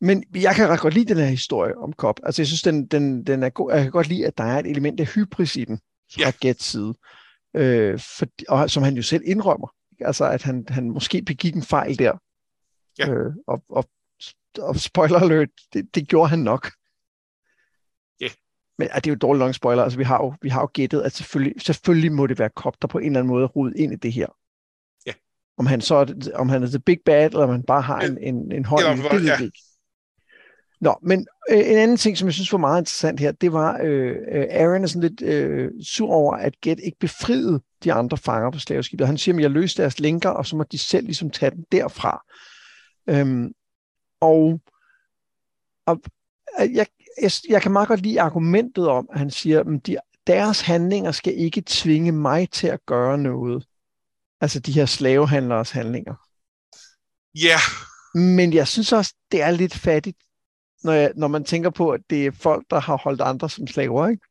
[0.00, 2.20] men jeg kan ret godt lide den her historie om Kop.
[2.22, 3.72] Altså, jeg synes, den, den, den er god.
[3.72, 5.80] Jeg kan godt lide, at der er et element af hybris i den,
[6.14, 6.32] fra ja.
[6.40, 6.94] Gets side.
[7.56, 9.68] Øh, for, og, som han jo selv indrømmer.
[10.00, 12.12] Altså, at han, han måske begik en fejl der.
[12.98, 13.10] Ja.
[13.10, 13.84] Øh, og, og,
[14.58, 16.70] og spoiler alert, det, det gjorde han nok.
[18.20, 18.28] Ja.
[18.78, 19.82] Men at det er jo dårligt nok spoiler.
[19.82, 22.82] Altså, vi har jo, vi har jo gættet, at selvfølgelig, selvfølgelig må det være Kop,
[22.82, 24.26] der på en eller anden måde rodet ind i det her.
[25.06, 25.12] Ja.
[25.58, 28.00] Om han så er, om han er the big bad, eller om han bare har
[28.00, 29.42] en, en, en hånd det, det ja.
[29.42, 29.58] ikke.
[30.80, 33.80] Nå, men øh, en anden ting, som jeg synes var meget interessant her, det var,
[33.82, 38.16] øh, øh Aaron er sådan lidt øh, sur over, at Get ikke befriede de andre
[38.16, 39.06] fanger på slaveskibet.
[39.06, 41.64] Han siger, at jeg løste deres lænker, og så må de selv ligesom tage den
[41.72, 42.24] derfra.
[43.08, 43.54] Øhm,
[44.20, 44.60] og
[45.86, 46.00] og
[46.58, 46.86] jeg,
[47.22, 51.12] jeg, jeg kan meget godt lide argumentet om, at han siger, at de, deres handlinger
[51.12, 53.66] skal ikke tvinge mig til at gøre noget.
[54.40, 56.14] Altså de her slavehandlers handlinger.
[57.34, 57.58] Ja.
[58.16, 58.36] Yeah.
[58.36, 60.18] Men jeg synes også, det er lidt fattigt
[60.84, 63.66] når, jeg, når man tænker på, at det er folk, der har holdt andre som
[63.66, 64.26] slaver, ikke?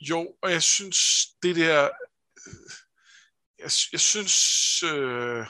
[0.00, 0.98] Jo, og jeg synes,
[1.42, 1.88] det der...
[3.58, 4.34] Jeg, jeg synes,
[4.82, 5.46] øh,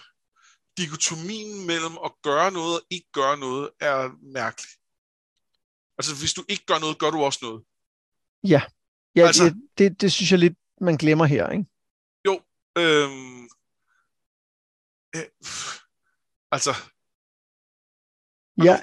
[0.78, 4.70] dikotomien mellem at gøre noget og ikke gøre noget er mærkelig.
[5.98, 7.64] Altså, hvis du ikke gør noget, gør du også noget.
[8.44, 8.62] Ja,
[9.16, 11.64] ja altså, det, det, det synes jeg lidt, man glemmer her, ikke?
[12.26, 12.34] Jo,
[12.78, 13.42] øhm,
[15.16, 15.28] øh,
[16.52, 16.74] altså...
[18.64, 18.82] Ja,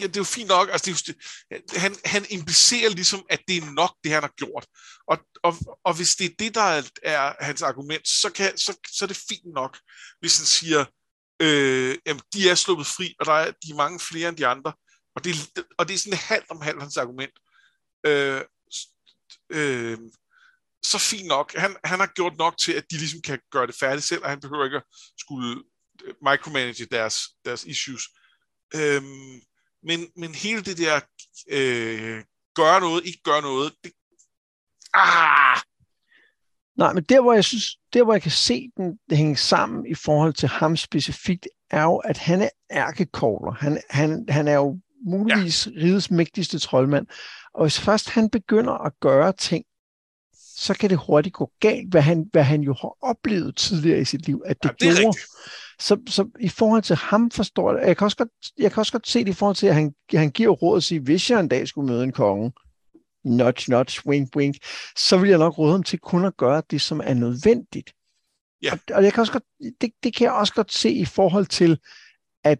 [0.00, 1.16] ja, det er jo fint nok, altså det
[1.50, 4.66] er jo, han, han implicerer ligesom, at det er nok, det han har gjort.
[5.06, 8.78] Og, og, og hvis det er det, der er, er hans argument, så, kan, så,
[8.92, 9.78] så er det fint nok,
[10.20, 10.84] hvis han siger,
[11.42, 14.46] øh, jamen, de er sluppet fri, og der er, de er mange flere end de
[14.46, 14.72] andre.
[15.14, 15.34] Og det,
[15.78, 17.32] og det er sådan halvt om halvt hans argument.
[18.06, 18.42] Øh,
[19.50, 19.98] øh,
[20.82, 21.54] så fint nok.
[21.54, 24.30] Han, han har gjort nok til, at de ligesom kan gøre det færdigt selv, og
[24.30, 24.84] han behøver ikke at
[25.18, 25.62] skulle
[26.04, 28.02] øh, micromanage deres, deres issues.
[28.74, 29.40] Øhm,
[29.82, 31.00] men, men hele det der
[31.50, 32.24] øh,
[32.54, 33.92] gøre noget, ikke gøre noget, det,
[34.94, 35.60] ah!
[36.78, 39.94] Nej, men der hvor jeg synes, der hvor jeg kan se den hænge sammen i
[39.94, 43.52] forhold til ham specifikt, er jo, at han er ærkekogler.
[43.52, 45.70] Han, han, han er jo muligvis ja.
[45.80, 47.06] rigets mægtigste troldmand.
[47.54, 49.64] Og hvis først han begynder at gøre ting,
[50.56, 54.04] så kan det hurtigt gå galt, hvad han, hvad han jo har oplevet tidligere i
[54.04, 55.18] sit liv, at det, ja, det gjorde.
[55.80, 58.92] Så, så i forhold til ham forstår jeg, jeg kan også godt, jeg kan også
[58.92, 61.40] godt se det i forhold til, at han, han giver råd at sige, hvis jeg
[61.40, 62.52] en dag skulle møde en konge,
[63.24, 64.56] nudge, nudge, wink, wink,
[64.96, 67.92] så vil jeg nok råde ham til kun at gøre det, som er nødvendigt.
[68.62, 68.72] Ja.
[68.72, 69.44] Og, og jeg kan også godt,
[69.80, 71.78] det, det kan jeg også godt se i forhold til,
[72.44, 72.58] at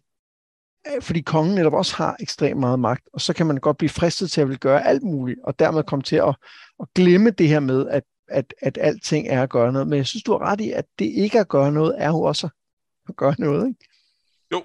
[1.00, 4.30] fordi kongen netop også har ekstremt meget magt, og så kan man godt blive fristet
[4.30, 6.36] til at vil gøre alt muligt, og dermed komme til at,
[6.80, 9.88] at glemme det her med, at, at, at alting er at gøre noget.
[9.88, 12.22] Men jeg synes, du har ret i, at det ikke at gøre noget, er jo
[12.22, 12.48] også
[13.08, 13.88] at gøre noget, ikke?
[14.52, 14.64] Jo.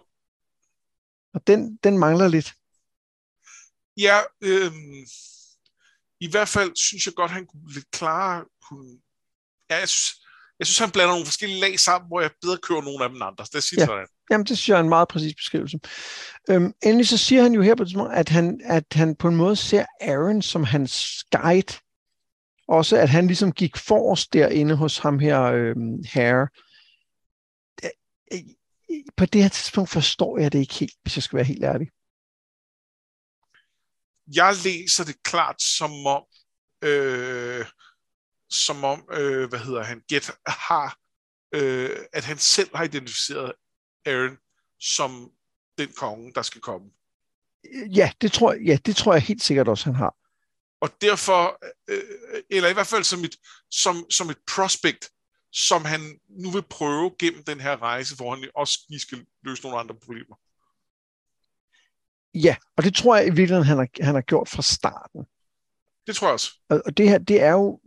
[1.33, 2.53] Og den, den mangler lidt.
[3.97, 4.71] Ja, øh,
[6.25, 8.91] i hvert fald synes jeg godt, han kunne lidt klare kunne...
[9.69, 10.19] Ja, jeg synes,
[10.59, 13.21] jeg synes, han blander nogle forskellige lag sammen, hvor jeg bedre kører nogle af dem
[13.21, 13.45] andre.
[13.53, 13.85] Det siger ja.
[13.85, 14.07] sådan.
[14.31, 15.79] Jamen, det synes jeg er en meget præcis beskrivelse.
[16.49, 19.35] Øhm, endelig så siger han jo her på det at han, at han på en
[19.35, 21.73] måde ser Aaron som hans guide.
[22.67, 26.47] Også at han ligesom gik forrest derinde hos ham her, øhm, Harry
[29.17, 31.87] på det her tidspunkt forstår jeg det ikke helt, hvis jeg skal være helt ærlig.
[34.35, 36.23] Jeg læser det klart som om,
[36.83, 37.65] øh,
[38.49, 40.97] som om, øh, hvad hedder han, Get har,
[41.55, 43.53] øh, at han selv har identificeret
[44.05, 44.37] Aaron
[44.79, 45.31] som
[45.77, 46.89] den konge, der skal komme.
[47.95, 50.15] Ja, det tror, ja, det tror jeg helt sikkert også, han har.
[50.81, 53.35] Og derfor, øh, eller i hvert fald som et,
[53.71, 55.09] som, som et prospect,
[55.51, 59.63] som han nu vil prøve gennem den her rejse, hvor han også lige skal løse
[59.63, 60.35] nogle andre problemer.
[62.33, 65.25] Ja, og det tror jeg i virkeligheden, han har, han har gjort fra starten.
[66.07, 66.59] Det tror jeg også.
[66.69, 67.79] Og, og det her, det er jo,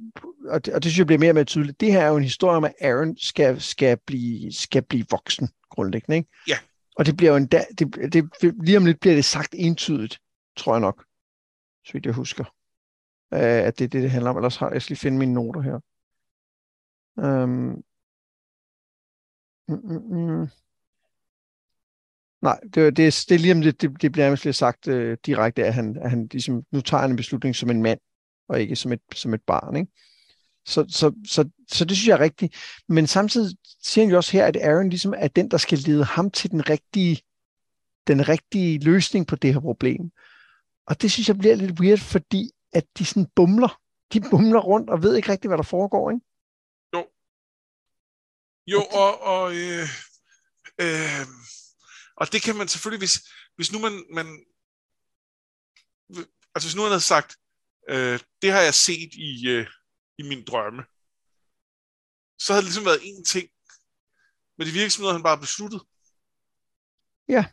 [0.48, 2.16] og det, og det synes jeg bliver mere og mere tydeligt, det her er jo
[2.16, 6.30] en historie om, at Aaron skal, skal, blive, skal blive voksen, grundlæggende, ikke?
[6.48, 6.58] Ja.
[6.96, 10.20] Og det bliver jo en dag, det, det, lige om lidt bliver det sagt entydigt,
[10.56, 11.04] tror jeg nok,
[11.84, 12.44] så vidt jeg husker,
[13.34, 14.36] øh, at det er det, det handler om.
[14.36, 15.80] Ellers har jeg skal lige finde mine noter her.
[17.16, 17.82] Um,
[19.68, 20.48] mm, mm, mm.
[22.42, 25.64] Nej, det, det, det er lige om det, det, det bliver nærmest sagt øh, direkte,
[25.64, 27.98] at han, at han ligesom, nu tager han en beslutning som en mand,
[28.48, 29.76] og ikke som et, som et barn.
[29.76, 29.92] Ikke?
[30.66, 32.54] Så, så, så, så det synes jeg er rigtigt.
[32.88, 36.04] Men samtidig siger han jo også her, at Aaron ligesom er den, der skal lede
[36.04, 37.20] ham til den rigtige,
[38.06, 40.10] den rigtige løsning på det her problem.
[40.86, 43.80] Og det synes jeg bliver lidt weird, fordi at de sådan bumler.
[44.12, 46.24] De bumler rundt og ved ikke rigtigt, hvad der foregår, ikke?
[46.94, 47.06] Jo.
[48.66, 49.88] Jo, og, og øh,
[50.80, 51.26] øh,
[52.16, 53.18] og det kan man selvfølgelig, hvis,
[53.56, 54.26] hvis nu man, man
[56.54, 57.36] altså hvis nu han havde sagt,
[57.88, 59.66] øh, det har jeg set i, øh,
[60.18, 60.82] i min drømme,
[62.38, 63.48] så havde det ligesom været en ting,
[64.58, 65.82] men det virker som noget, han bare besluttet.
[67.28, 67.44] Ja.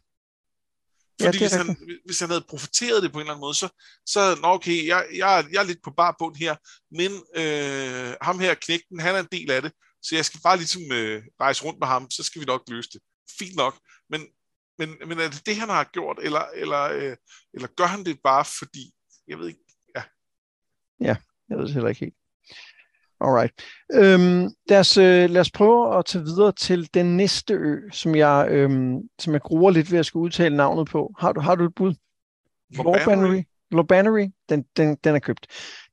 [1.22, 3.70] Fordi ja, hvis, han, hvis han havde profiteret det på en eller anden måde, så,
[4.06, 6.56] så nå okay, jeg, jeg, jeg er lidt på barbund her,
[7.00, 9.72] men øh, ham her, knægten, han er en del af det,
[10.02, 12.90] så jeg skal bare ligesom øh, rejse rundt med ham, så skal vi nok løse
[12.94, 13.02] det.
[13.40, 14.28] Fint nok, men
[14.80, 17.16] men, men er det det, han har gjort, eller, eller, øh,
[17.54, 18.94] eller gør han det bare fordi,
[19.28, 19.60] jeg ved ikke,
[19.96, 20.04] ja.
[21.00, 21.16] Ja,
[21.50, 22.16] jeg ved det heller ikke helt.
[23.22, 23.54] Alright.
[23.94, 28.16] Øhm, lad, os, øh, lad os prøve at tage videre til den næste ø, som
[28.16, 31.14] jeg, øhm, som jeg gruer lidt ved at skulle udtale navnet på.
[31.20, 31.96] Har du, har du et bud?
[32.70, 33.44] Lorbannery.
[33.74, 35.48] Lorbannery, den, den, den er købt.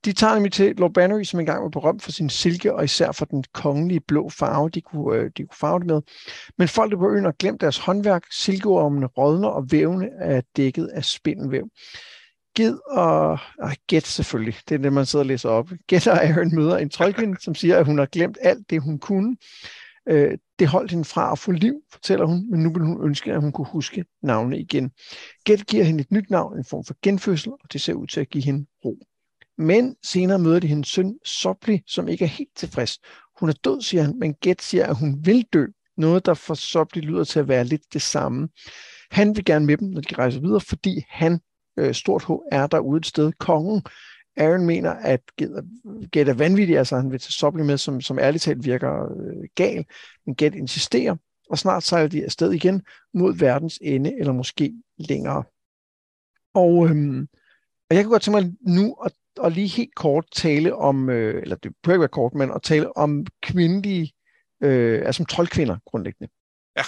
[0.04, 3.24] De tager nemlig til Lord som engang var berømt for sin silke, og især for
[3.24, 6.02] den kongelige blå farve, de kunne, øh, de kunne farve det med.
[6.58, 8.22] Men folk på øen har glemt deres håndværk.
[8.32, 11.68] Silkeormene rådner, og vævene er dækket af spindelvæv.
[12.56, 13.38] Ged og...
[13.62, 15.70] Ej, Gæt selvfølgelig, det er det, man sidder og læser op.
[15.86, 18.98] Gæt og Aaron møder en troldkvinde, som siger, at hun har glemt alt det, hun
[18.98, 19.36] kunne.
[20.08, 23.32] Øh, det holdt hende fra at få liv, fortæller hun, men nu vil hun ønske,
[23.32, 24.90] at hun kunne huske navnet igen.
[25.44, 28.20] Gæt giver hende et nyt navn, en form for genfødsel, og det ser ud til
[28.20, 28.96] at give hende ro.
[29.58, 32.98] Men senere møder de hendes søn, Sopli, som ikke er helt tilfreds.
[33.40, 35.66] Hun er død, siger han, men Gæt siger, at hun vil dø.
[35.96, 38.48] Noget, der for Sopli lyder til at være lidt det samme.
[39.10, 41.40] Han vil gerne med dem, når de rejser videre, fordi han,
[41.78, 43.32] øh, stort H, er derude et sted.
[43.38, 43.82] Kongen,
[44.40, 45.20] Aaron mener, at
[46.10, 49.48] Gæt er vanvittig, altså han vil tage Sopli med, som, som ærligt talt virker øh,
[49.54, 49.84] gal,
[50.26, 51.16] men Gæt insisterer,
[51.50, 52.82] og snart sejler de afsted igen
[53.14, 55.42] mod verdens ende, eller måske længere.
[56.54, 57.28] Og, øhm,
[57.90, 61.42] og jeg kan godt tænke mig nu at og lige helt kort tale om, øh,
[61.42, 64.12] eller det bør ikke være kort, men at tale om kvindelige,
[64.62, 66.32] øh, altså om troldkvinder grundlæggende.
[66.76, 66.82] Ja.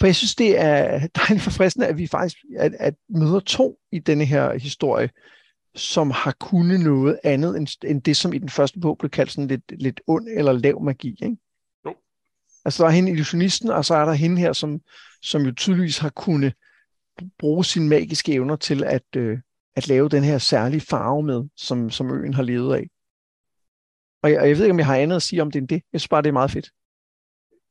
[0.00, 3.98] For jeg synes, det er dejligt forfriskende, at vi faktisk at, at møder to i
[3.98, 5.10] denne her historie,
[5.78, 9.32] som har kunnet noget andet end, end det, som i den første bog blev kaldt
[9.32, 11.08] sådan lidt, lidt ond eller lav magi.
[11.08, 11.36] Ikke?
[11.86, 11.94] Jo.
[12.64, 14.80] Altså der er hende illusionisten, og så er der hende her, som,
[15.22, 16.54] som jo tydeligvis har kunnet
[17.38, 19.38] bruge sine magiske evner til at, øh,
[19.76, 22.88] at lave den her særlige farve med, som, som øen har levet af.
[24.22, 25.68] Og jeg, og jeg ved ikke, om jeg har andet at sige om det end
[25.68, 25.82] det.
[25.92, 26.70] Jeg synes bare, det er meget fedt.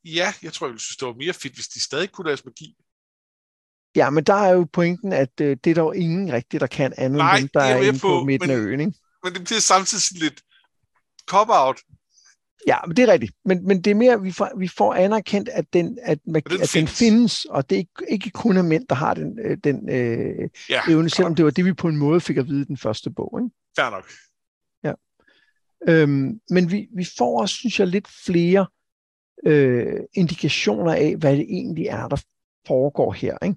[0.06, 2.76] Ja, jeg tror, jeg synes, det var mere fedt, hvis de stadig kunne deres magi.
[3.98, 6.94] Ja, men der er jo pointen, at øh, det er der ingen rigtigt, der kan
[6.98, 8.80] andet Nej, end dem, der er, er inde på, på midten men, af øen.
[8.80, 8.94] Ikke?
[9.24, 10.42] Men det bliver samtidig sådan lidt
[11.30, 11.80] cop-out.
[12.68, 13.34] Ja, men det er rigtigt.
[13.46, 16.44] Men, men det er mere, vi får, vi får anerkendt, at den, at, den, at
[16.50, 16.72] findes.
[16.72, 19.90] den findes, og det er ikke, ikke kun er mænd, der har den, øh, den
[19.90, 22.66] øh, ja, evne, selvom det var det, vi på en måde fik at vide i
[22.66, 23.40] den første bog.
[23.42, 23.56] Ikke?
[23.76, 24.10] Fair nok.
[24.84, 24.94] Ja.
[25.88, 28.68] Øhm, men vi, vi får også, synes jeg, lidt flere
[29.46, 32.24] øh, indikationer af, hvad det egentlig er, der
[32.68, 33.38] foregår her.
[33.44, 33.56] Ikke?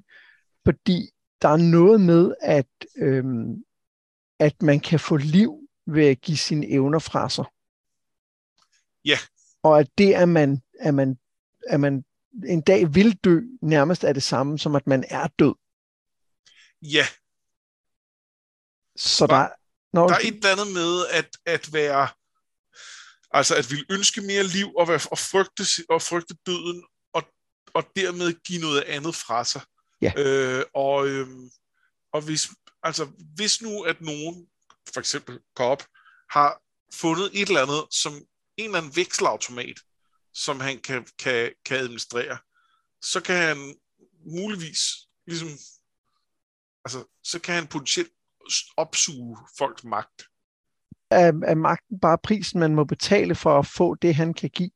[0.64, 1.10] Fordi
[1.42, 3.24] der er noget med, at, øh,
[4.38, 7.44] at man kan få liv ved at give sine evner fra sig.
[9.04, 9.18] Ja.
[9.62, 11.18] Og at det, at man, at man,
[11.68, 12.04] at man
[12.46, 15.54] en dag vil dø, nærmest er det samme som, at man er død.
[16.82, 17.06] Ja.
[18.96, 19.48] Så der, der,
[19.92, 22.08] når, der er et eller andet med at, at være,
[23.30, 27.22] altså at ville ønske mere liv og, være, og, frygte, og frygte døden, og,
[27.74, 29.62] og dermed give noget andet fra sig.
[30.02, 30.12] Ja.
[30.16, 31.50] Øh, og, øhm,
[32.12, 32.48] og hvis,
[32.82, 34.46] altså, hvis nu, at nogen,
[34.92, 35.82] for eksempel Cobb,
[36.30, 36.62] har
[36.94, 38.12] fundet et eller andet, som
[38.56, 39.80] en eller anden vekselautomat,
[40.32, 42.38] som han kan, kan, kan administrere,
[43.02, 43.74] så kan han
[44.26, 44.80] muligvis
[45.26, 45.48] ligesom,
[46.84, 48.12] altså, så kan han potentielt
[48.76, 50.22] opsuge folks magt.
[51.10, 54.70] Er, er magten bare prisen, man må betale for at få det, han kan give?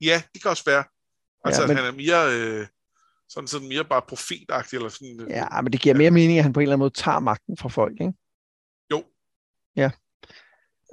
[0.00, 0.84] Ja, det kan også være.
[1.44, 1.76] Altså, ja, men...
[1.76, 2.66] han er mere, øh,
[3.28, 4.76] sådan, sådan mere bare profetagtig.
[4.76, 6.94] Eller sådan, ja, men det giver mere mening, at han på en eller anden måde
[6.94, 8.12] tager magten fra folk, ikke?
[8.90, 9.04] Jo.
[9.76, 9.90] Ja.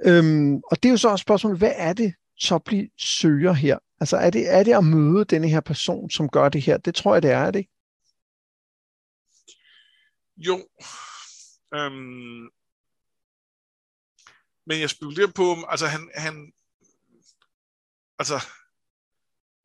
[0.06, 3.78] Øhm, og det er jo så også spørgsmålet, hvad er det, Topli søger her?
[4.00, 6.76] Altså er det, er det at møde denne her person, som gør det her?
[6.76, 7.70] Det tror jeg, det er, er det ikke?
[10.36, 10.68] Jo.
[11.74, 12.50] Øhm,
[14.66, 16.52] men jeg spekulerer på, altså han, han
[18.18, 18.34] altså,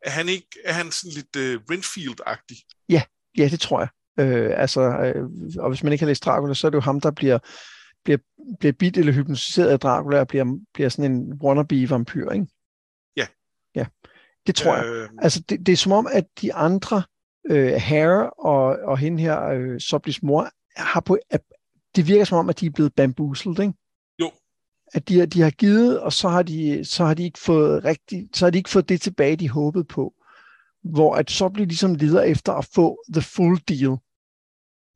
[0.02, 2.68] er han ikke, er han sådan lidt uh, Renfield-agtig?
[2.90, 3.02] Ja,
[3.38, 3.90] ja, det tror jeg.
[4.20, 5.30] Øh, altså, øh,
[5.60, 7.40] og hvis man ikke har læst Dracula, så er det jo ham, der bliver,
[8.04, 8.18] bliver,
[8.60, 12.48] bliver bit eller hypnotiseret af Dracula og bliver, bliver sådan en wannabe-vampyr, ikke?
[13.16, 13.28] Ja.
[13.76, 13.86] Ja,
[14.48, 15.00] det tror øh...
[15.00, 15.10] jeg.
[15.22, 17.04] Altså, det, det er som om, at de andre,
[17.50, 21.42] øh, Harry og, og hende her, øh, Soblis mor, har på, at,
[21.96, 23.74] det virker som om, at de er blevet bamboozled, ikke?
[24.94, 28.30] At de, de har givet, og så har de, så har de ikke fået rigtig,
[28.34, 30.14] så har de ikke fået det tilbage, de håbede på.
[30.84, 33.98] Hvor at så bliver ligesom leder efter at få the full deal.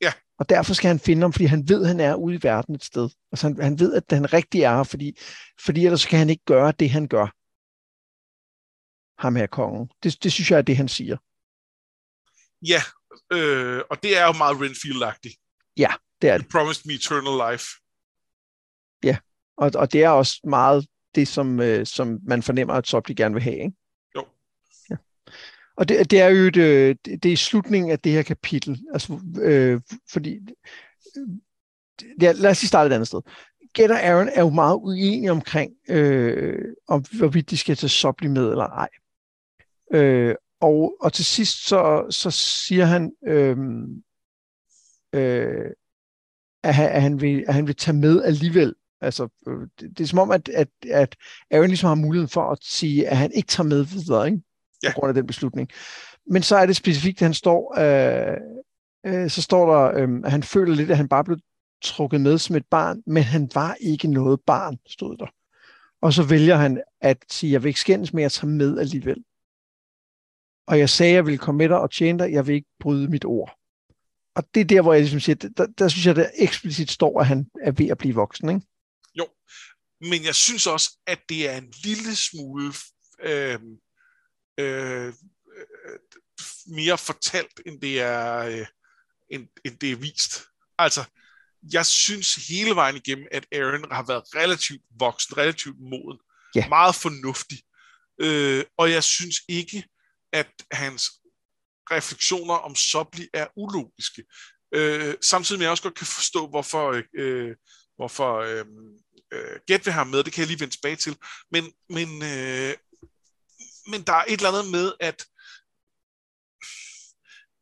[0.01, 0.13] Ja.
[0.39, 2.75] Og derfor skal han finde ham, fordi han ved, at han er ude i verden
[2.75, 3.09] et sted.
[3.31, 5.17] Altså han, han ved, at han rigtig er fordi,
[5.65, 7.27] fordi ellers kan han ikke gøre det, han gør.
[9.21, 9.89] Ham her kongen.
[10.03, 11.17] Det, det synes jeg er det, han siger.
[12.61, 12.81] Ja,
[13.31, 15.35] øh, og det er jo meget Renfield-agtigt.
[15.77, 16.45] Ja, det er det.
[16.45, 17.65] You promised me eternal life.
[19.03, 19.17] Ja,
[19.57, 20.85] og, og det er også meget
[21.15, 23.57] det, som, øh, som man fornemmer, at Sopli gerne vil have.
[23.57, 23.77] Ikke?
[24.15, 24.25] Jo.
[24.89, 24.95] Ja.
[25.77, 28.81] Og det, det er jo det, øh, det er slutningen af det her kapitel.
[28.93, 29.81] Altså, øh,
[30.11, 30.39] fordi...
[32.21, 33.21] Ja, lad os lige starte et andet sted.
[33.73, 38.27] Get og Aaron er jo meget uenige omkring, øh, om hvorvidt de skal tage Sopli
[38.27, 38.89] med eller ej.
[39.93, 43.57] Øh, og, og til sidst så, så siger han, øh,
[45.13, 45.71] øh,
[46.63, 48.75] at, han, at, han vil, at han vil tage med alligevel.
[49.03, 51.15] Altså, øh, det, det er som om, at, at, at
[51.51, 54.41] Aaron ligesom har muligheden for at sige, at han ikke tager med videre, ikke?
[54.83, 54.89] Ja.
[54.89, 55.69] På grund af den beslutning.
[56.27, 58.37] Men så er det specifikt, at han står, øh,
[59.05, 61.37] øh, så står der, øh, at han føler lidt, at han bare blev
[61.83, 65.27] trukket med som et barn, men han var ikke noget barn, stod der.
[66.01, 69.23] Og så vælger han at sige, jeg vil ikke skændes med at tage med alligevel.
[70.67, 72.69] Og jeg sagde, at jeg ville komme med dig og tjene dig, jeg vil ikke
[72.79, 73.57] bryde mit ord.
[74.35, 77.19] Og det er der, hvor jeg ligesom siger, der, der synes jeg, der eksplicit står,
[77.19, 78.61] at han er ved at blive voksen, ikke?
[79.17, 79.27] Jo,
[80.01, 82.73] men jeg synes også, at det er en lille smule
[83.23, 83.59] øh,
[84.59, 85.13] øh,
[86.67, 88.67] mere fortalt, end det er, øh,
[89.29, 90.43] end, end det er vist.
[90.77, 91.03] Altså,
[91.73, 96.19] jeg synes hele vejen igennem, at Aaron har været relativt voksen, relativt moden,
[96.57, 96.69] yeah.
[96.69, 97.61] meget fornuftig.
[98.21, 99.83] Øh, og jeg synes ikke,
[100.33, 101.11] at hans
[101.91, 104.23] refleksioner om Sobli er ulogiske.
[104.71, 107.55] Øh, samtidig med, at jeg også godt kan forstå, hvorfor, øh,
[107.95, 108.65] hvorfor øh,
[109.33, 111.17] øh, Get ved ham med, det kan jeg lige vende tilbage til.
[111.51, 112.73] Men, men, øh,
[113.87, 115.25] men der er et eller andet med, at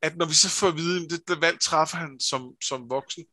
[0.02, 2.90] at når vi så får at vide, at det, det valg træffer han som, som
[2.90, 3.24] voksen,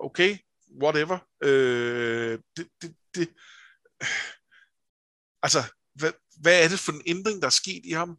[0.00, 0.38] okay,
[0.82, 1.18] whatever.
[1.42, 3.28] Øh, det, det, det,
[5.42, 5.62] altså,
[5.94, 8.18] hvad, hvad er det for en ændring, der er sket i ham?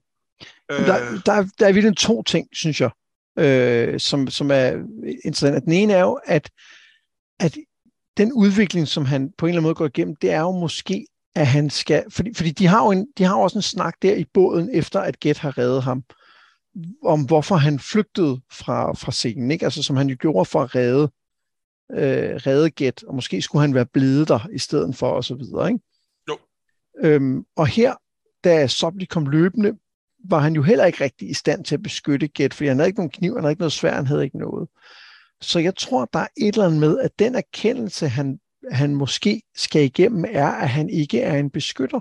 [0.71, 2.91] Øh, der, der, der er virkelig to ting, synes jeg,
[3.39, 4.71] øh, som, som er
[5.25, 5.65] interessant.
[5.65, 6.51] Den ene er jo, at,
[7.39, 7.57] at
[8.19, 11.05] den udvikling, som han på en eller anden måde går igennem, det er jo måske,
[11.35, 12.03] at han skal...
[12.09, 14.69] Fordi, fordi de, har jo en, de har jo også en snak der i båden,
[14.73, 16.03] efter at Get har reddet ham,
[17.03, 19.65] om hvorfor han flygtede fra, fra scenen, ikke?
[19.65, 21.11] Altså, som han jo gjorde for at redde,
[21.91, 25.35] øh, redde Get, og måske skulle han være blevet der i stedet for, og så
[25.35, 25.83] videre, ikke?
[26.29, 26.37] Jo.
[27.03, 27.95] Øhm, og her,
[28.43, 29.73] da Sobli kom løbende,
[30.29, 32.89] var han jo heller ikke rigtig i stand til at beskytte Get, fordi han havde
[32.89, 34.67] ikke nogen kniv, han havde ikke noget svær, han havde ikke noget.
[35.41, 38.39] Så jeg tror, der er et eller andet med, at den erkendelse, han,
[38.71, 41.99] han måske skal igennem, er, at han ikke er en beskytter.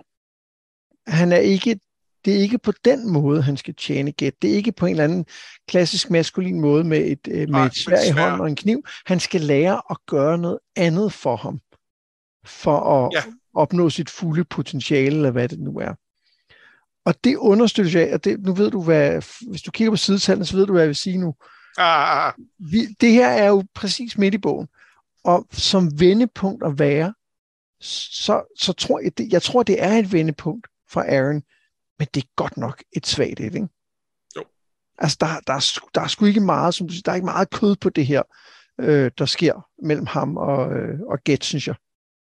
[1.11, 1.81] Han er ikke,
[2.25, 4.43] det er ikke på den måde, han skal tjene gæt.
[4.43, 5.27] Det er ikke på en eller anden
[5.69, 8.83] klassisk maskulin måde med et, øh, med et svær i hånden og en kniv.
[9.07, 11.61] Han skal lære at gøre noget andet for ham,
[12.45, 13.23] for at ja.
[13.55, 15.95] opnå sit fulde potentiale, eller hvad det nu er.
[17.05, 20.45] Og det understøttes af, og det, nu ved du, hvad, hvis du kigger på sidetallene,
[20.47, 21.35] så ved du, hvad jeg vil sige nu.
[21.77, 22.33] Ah, ah.
[22.59, 24.69] Vi, det her er jo præcis midt i bogen.
[25.25, 27.15] Og som vendepunkt at være,
[27.81, 31.43] så, så tror jeg, det, jeg tror, det er et vendepunkt for Aaron,
[31.99, 33.69] men det er godt nok et svagt et, ikke?
[34.37, 34.45] Jo.
[34.99, 37.25] Altså, der, der, er, der er sgu ikke meget, som du siger, der er ikke
[37.25, 38.23] meget kød på det her,
[38.81, 41.77] øh, der sker mellem ham og, øh, og Get, synes jeg.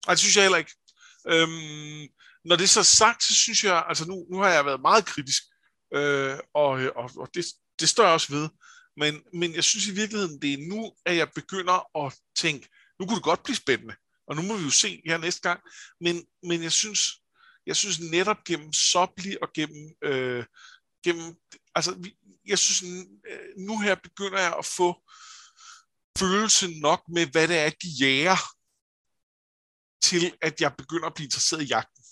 [0.08, 0.76] Nej, det synes jeg heller ikke.
[1.28, 2.08] Øhm,
[2.46, 5.06] når det er så sagt, så synes jeg, altså nu, nu har jeg været meget
[5.06, 5.44] kritisk,
[5.94, 7.46] øh, og, og, og det,
[7.80, 8.50] det står jeg også ved.
[8.98, 12.70] Men, men jeg synes i virkeligheden, det er nu, at jeg begynder at tænke,
[13.00, 13.96] nu kunne det godt blive spændende.
[14.28, 15.60] Og nu må vi jo se her næste gang.
[16.02, 17.02] Men, men jeg synes,
[17.66, 20.46] jeg synes netop gennem Sobli og gennem, øh,
[21.04, 21.36] gennem
[21.76, 22.12] altså
[22.46, 22.84] jeg synes
[23.30, 25.02] øh, nu her begynder jeg at få
[26.18, 28.38] følelse nok med, hvad det er, de jager.
[30.02, 32.04] til at jeg begynder at blive interesseret i jagten.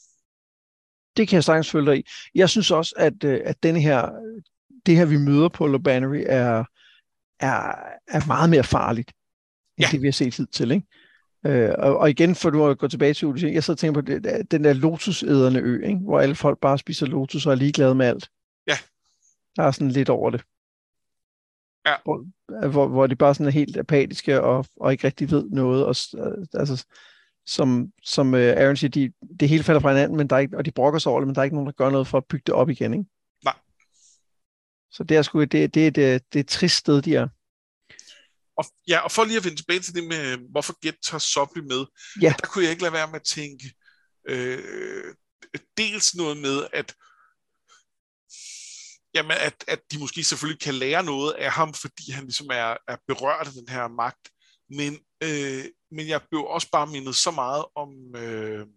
[1.18, 2.04] Det kan jeg sagtens følge dig i.
[2.36, 4.10] Jeg synes også, at, øh, at denne her,
[4.86, 6.64] det her, vi møder på Lobanary, er,
[7.40, 7.76] er,
[8.08, 9.12] er meget mere farligt,
[9.78, 9.92] end ja.
[9.92, 10.72] det, vi har set hidtil.
[10.72, 10.88] Ikke?
[11.46, 14.08] Øh, og, og igen, for du at gå tilbage til Odyssey, jeg så tænker på
[14.08, 16.00] det, den der lotusæderne ø, ikke?
[16.00, 18.30] hvor alle folk bare spiser lotus og er ligeglade med alt.
[18.68, 18.78] Ja.
[19.56, 20.44] Der er sådan lidt over det.
[21.88, 21.96] Ja.
[22.04, 22.26] Hvor,
[22.70, 25.86] hvor, hvor de bare sådan er helt apatiske og, og ikke rigtig ved noget.
[25.86, 25.96] Og,
[26.54, 26.86] altså,
[27.46, 30.58] som, som uh, Aaron siger, de, det hele falder fra hinanden, men der er ikke,
[30.58, 32.18] og de brokker sig over det, men der er ikke nogen, der gør noget for
[32.18, 32.94] at bygge det op igen.
[32.94, 33.06] Ikke?
[34.92, 37.28] Så det er, sgu, det, det, det, det, det er et trist sted, de er.
[38.58, 41.60] Og, ja, og for lige at vende tilbage til det med, hvorfor Get tager Sobly
[41.60, 41.86] med,
[42.22, 42.34] ja.
[42.42, 43.74] der kunne jeg ikke lade være med at tænke,
[44.30, 45.16] øh,
[45.78, 46.96] dels noget med, at
[49.14, 52.78] jamen, at, at de måske selvfølgelig kan lære noget af ham, fordi han ligesom er,
[52.88, 54.30] er berørt af den her magt,
[54.70, 58.68] men, øh, men jeg blev også bare mindet så meget om, øh,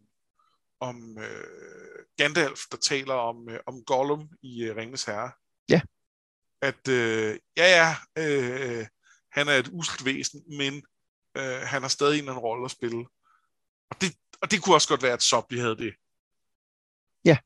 [0.81, 5.31] om øh, Gandalf, der taler om, øh, om Gollum i øh, Ringens Herre.
[5.69, 5.81] Ja.
[6.63, 8.87] At, øh, ja ja, øh, øh
[9.33, 10.83] han er et uselt væsen, men
[11.37, 13.07] øh, han har stadig en eller anden rolle at spille.
[13.91, 15.95] Og det, og det kunne også godt være, at Sobby havde det.
[17.25, 17.39] Ja,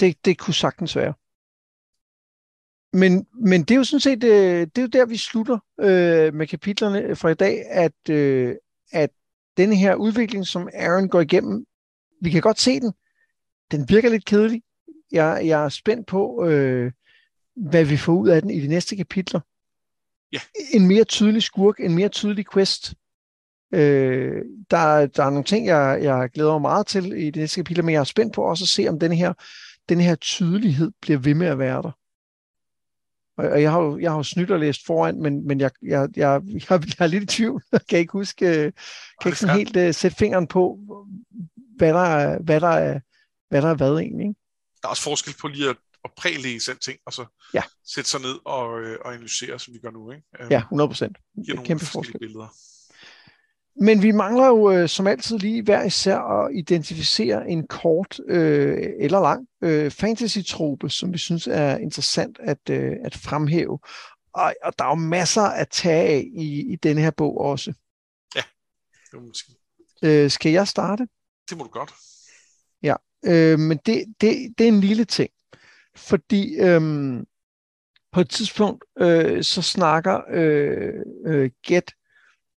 [0.00, 1.14] det, det kunne sagtens være.
[2.92, 6.34] Men, men det er jo sådan set, øh, det er jo der, vi slutter øh,
[6.34, 8.56] med kapitlerne fra i dag, at, øh,
[8.92, 9.10] at
[9.56, 11.66] denne her udvikling, som Aaron går igennem,
[12.20, 12.92] vi kan godt se den.
[13.70, 14.62] Den virker lidt kedelig.
[15.12, 16.92] Jeg, jeg er spændt på, øh,
[17.56, 19.40] hvad vi får ud af den i de næste kapitler.
[20.32, 20.38] Ja.
[20.70, 22.94] En mere tydelig skurk, en mere tydelig quest.
[23.74, 27.56] Øh, der, der er nogle ting, jeg, jeg glæder mig meget til i de næste
[27.56, 29.32] kapitler, men jeg er spændt på også at se, om denne her,
[29.88, 31.92] denne her tydelighed bliver ved med at være der.
[33.36, 36.08] Og jeg har jo, jeg har jo snydt og læst foran, men, men jeg, jeg,
[36.16, 37.62] jeg, jeg, jeg er lidt i tvivl.
[37.72, 38.72] Jeg kan ikke huske,
[39.20, 40.78] kan ikke sådan helt uh, sætte fingeren på,
[41.76, 43.00] hvad der er, hvad der er,
[43.48, 44.26] hvad der er hvad egentlig.
[44.26, 44.40] Ikke?
[44.82, 47.24] Der er også forskel på lige at, at prælæse en ting, og så
[47.54, 47.62] ja.
[47.84, 50.10] sætte sig ned og, øh, og analysere, som vi gør nu.
[50.10, 50.26] Ikke?
[50.42, 51.18] Um, ja, 100 procent.
[51.64, 52.18] Kæmpe forskel.
[52.18, 52.48] Billeder.
[53.76, 58.78] Men vi mangler jo øh, som altid lige hver især at identificere en kort øh,
[58.98, 63.78] eller lang øh, fantasy-trope, som vi synes er interessant at, øh, at fremhæve.
[64.32, 67.72] Og, og der er jo masser at tage af i, i denne her bog også.
[68.34, 68.42] Ja,
[69.10, 69.56] det må man sige.
[70.02, 71.06] Øh, skal jeg starte?
[71.50, 71.92] Det må du godt.
[72.82, 72.94] Ja,
[73.24, 75.30] øh, men det, det, det er en lille ting.
[75.96, 77.26] Fordi øhm,
[78.12, 80.92] på et tidspunkt, øh, så snakker øh,
[81.26, 81.94] øh, Get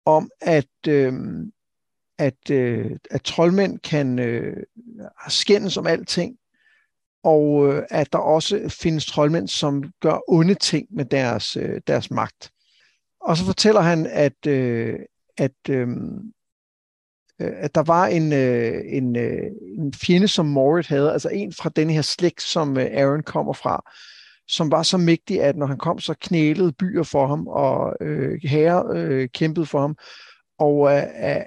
[0.05, 1.13] om, at, øh,
[2.19, 4.57] at, øh, at troldmænd kan øh,
[5.29, 6.37] skændes om alting,
[7.23, 12.11] og øh, at der også findes troldmænd, som gør onde ting med deres, øh, deres
[12.11, 12.53] magt.
[13.21, 14.99] Og så fortæller han, at, øh,
[15.37, 15.89] at, øh,
[17.41, 21.53] Øh, at der var en, øh, en, øh, en fjende, som Morit havde, altså en
[21.53, 23.91] fra den her slægt, som øh, Aaron kommer fra,
[24.49, 28.41] som var så mægtig, at når han kom, så knælede byer for ham, og øh,
[28.43, 29.97] herre øh, kæmpede for ham.
[30.59, 31.03] Og øh,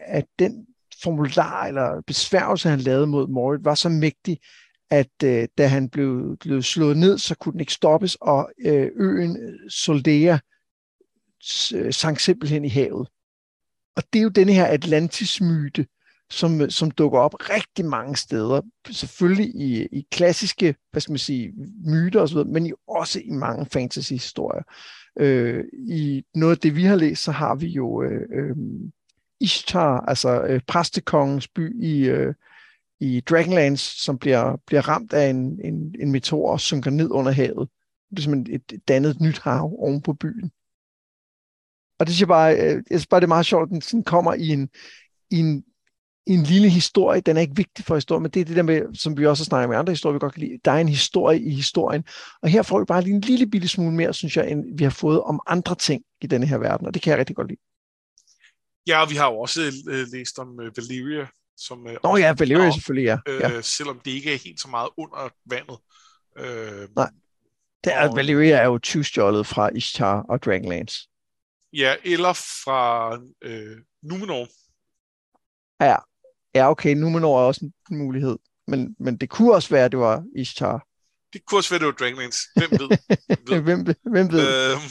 [0.07, 0.65] at den
[1.03, 4.39] formular eller besværgelse, han lavede mod Morit, var så mægtig,
[4.89, 8.91] at øh, da han blev, blev slået ned, så kunne den ikke stoppes, og øh,
[8.95, 10.37] øen øh, Soldea
[11.75, 13.07] øh, sank simpelthen i havet.
[13.95, 15.85] Og det er jo denne her Atlantis-myte,
[16.29, 18.61] som, som dukker op rigtig mange steder.
[18.91, 21.53] Selvfølgelig i, i klassiske, hvad skal man sige,
[21.85, 24.63] myter osv., men i, også i mange fantasy-historier.
[25.19, 28.55] Øh, I noget af det, vi har læst, så har vi jo øh, øh,
[29.39, 32.33] Ishtar, altså øh, præstekongens by i, øh,
[32.99, 37.31] i Dragonlands, som bliver, bliver ramt af en, en, en meteor og synker ned under
[37.31, 37.69] havet.
[38.09, 40.51] Det er simpelthen et, et dannet nyt hav oven på byen.
[41.99, 43.81] Og det synes jeg bare, øh, jeg synes bare, det er meget sjovt, at den
[43.81, 44.69] sådan kommer i en,
[45.31, 45.63] i en
[46.27, 48.95] en lille historie, den er ikke vigtig for historien, men det er det der med,
[48.95, 50.89] som vi også har snakket med andre historier, vi godt kan lide, der er en
[50.89, 52.03] historie i historien,
[52.41, 54.83] og her får vi bare lige en lille bitte smule mere, synes jeg, end vi
[54.83, 57.47] har fået om andre ting i denne her verden, og det kan jeg rigtig godt
[57.47, 57.59] lide.
[58.87, 61.27] Ja, og vi har jo også øh, læst om øh, Valyria,
[61.57, 61.87] som...
[61.87, 63.17] Øh, Nå ja, Valyria selvfølgelig, ja.
[63.27, 63.61] Øh, ja.
[63.61, 65.77] Selvom det ikke er helt så meget under vandet.
[66.37, 67.09] Øh, Nej,
[67.83, 71.09] det er, og, Valyria er jo tyvstjålet fra Ishtar og Dragonlance.
[71.75, 74.47] Ja, eller fra øh, Numenor.
[75.83, 75.95] Ja,
[76.55, 78.37] ja, okay, Numenor er også en mulighed.
[78.67, 80.87] Men, men det kunne også være, at det var Ishtar.
[81.33, 82.39] Det kunne også være, at det var Dragonlance.
[82.55, 82.89] Hvem ved?
[83.47, 83.61] ved.
[83.67, 83.79] hvem,
[84.13, 84.71] hvem ved?
[84.71, 84.89] Øhm,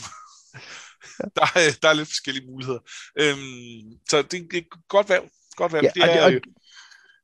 [1.37, 2.79] der, er, der er lidt forskellige muligheder.
[3.19, 5.29] Øhm, så det er et godt valg.
[5.55, 5.83] Godt valg.
[5.83, 6.51] Ja, det, er, og det, og,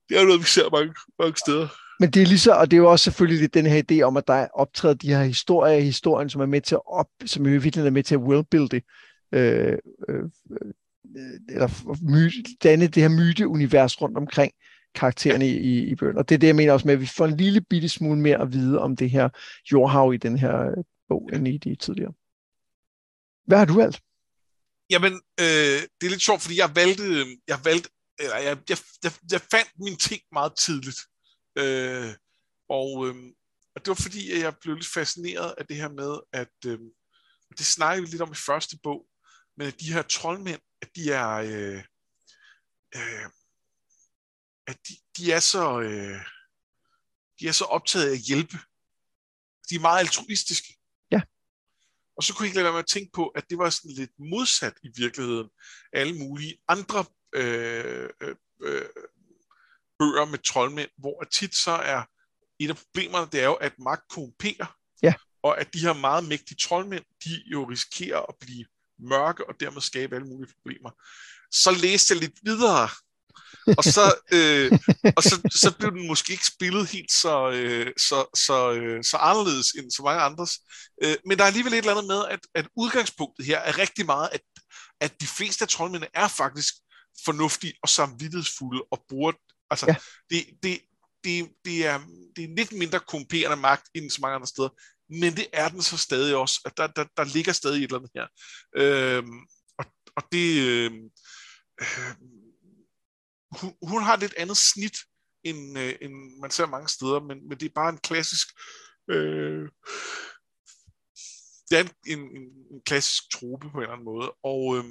[0.10, 1.68] det er noget, vi ser mange, mange steder.
[2.00, 4.18] Men det er lige så, og det er jo også selvfølgelig den her idé om,
[4.18, 7.08] at der er optrædet de her historier i historien, som er med til at op,
[7.26, 8.82] som i virkeligheden er med til at worldbuilde
[9.32, 9.78] Øh,
[10.10, 10.74] øh, øh,
[11.50, 11.70] eller
[12.12, 14.54] myte, danne det her myteunivers rundt omkring
[14.96, 16.20] karaktererne i, i, i bøgerne.
[16.20, 18.20] Og det er det, jeg mener også med, at vi får en lille bitte smule
[18.22, 19.30] mere at vide om det her
[19.72, 22.14] jordhav i den her øh, bog, end i de tidligere.
[23.48, 24.02] Hvad har du valgt?
[24.90, 28.78] Jamen, øh, det er lidt sjovt, fordi jeg valgte, øh, jeg valgte, eller jeg, jeg,
[29.04, 31.00] jeg, jeg fandt min ting meget tidligt.
[31.58, 32.12] Øh,
[32.70, 33.16] og, øh,
[33.76, 36.80] og det var fordi, at jeg blev lidt fascineret af det her med, at øh,
[37.58, 39.06] det snakkede vi lidt om i første bog,
[39.62, 41.84] men at de her troldmænd, at de er, øh,
[42.96, 43.26] øh,
[44.68, 46.20] at de, de er så, øh,
[47.40, 48.58] de er så optaget af at hjælpe.
[49.70, 50.78] De er meget altruistiske.
[51.12, 51.22] Ja.
[52.18, 53.92] Og så kunne jeg ikke lade være med at tænke på, at det var sådan
[53.92, 55.50] lidt modsat i virkeligheden
[55.94, 58.86] alle mulige andre øh, øh, øh,
[60.00, 62.04] bøger med troldmænd, hvor tit så er
[62.60, 64.78] et af problemerne, det er jo, at magt korrumperer.
[65.04, 65.14] Ja.
[65.44, 68.66] Og at de her meget mægtige troldmænd, de jo risikerer at blive
[69.02, 70.92] mørke og dermed skabe alle mulige problemer.
[71.52, 72.90] Så læste jeg lidt videre,
[73.78, 74.06] og så,
[74.38, 74.72] øh,
[75.18, 79.18] og så, så blev den måske ikke spillet helt så, øh, så, så, øh, så
[79.18, 80.52] anderledes end så mange andres.
[81.04, 84.06] Øh, men der er alligevel et eller andet med, at, at udgangspunktet her er rigtig
[84.06, 84.42] meget, at,
[85.02, 86.74] at de fleste af troldmændene er faktisk
[87.26, 89.32] fornuftige og samvittighedsfulde og bruger
[89.72, 89.96] altså ja.
[90.30, 90.80] det, det,
[91.24, 92.00] det, det, er,
[92.36, 94.70] det er lidt mindre komperende magt end så mange andre steder,
[95.20, 97.98] men det er den så stadig også, at der, der, der ligger stadig et eller
[97.98, 98.28] andet her.
[98.76, 99.40] Øhm,
[99.78, 99.86] og,
[100.16, 100.92] og det øh,
[101.82, 102.16] øh,
[103.52, 104.98] hun, hun har lidt andet snit,
[105.44, 108.48] end, øh, end man ser mange steder, men, men det er bare en klassisk
[109.12, 109.70] øh,
[111.72, 112.20] det er en, en,
[112.72, 114.86] en klassisk trope på en eller anden måde, og, øh,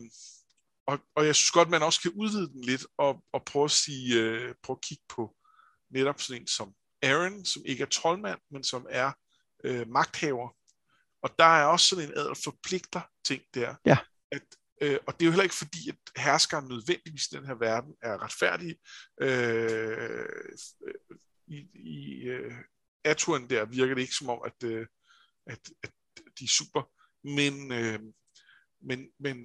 [0.86, 3.70] og, og jeg synes godt, man også kan udvide den lidt, og, og prøve at
[3.70, 5.36] sige, øh, prøve at kigge på
[5.90, 9.12] netop sådan en som Aaron, som ikke er troldmand, men som er
[9.64, 10.56] øh, magthaver.
[11.22, 13.74] Og der er også sådan en adel forpligter ting der.
[13.86, 13.98] Ja.
[14.32, 14.42] At,
[14.82, 17.94] øh, og det er jo heller ikke fordi, at herskeren nødvendigvis i den her verden
[18.02, 18.76] er retfærdig.
[19.20, 20.28] Øh,
[21.46, 22.54] I i øh,
[23.04, 24.86] Aturen der virker det ikke som om, at, øh,
[25.46, 25.90] at, at
[26.38, 26.82] de er super.
[27.24, 28.00] Men, øh,
[28.82, 29.36] men, men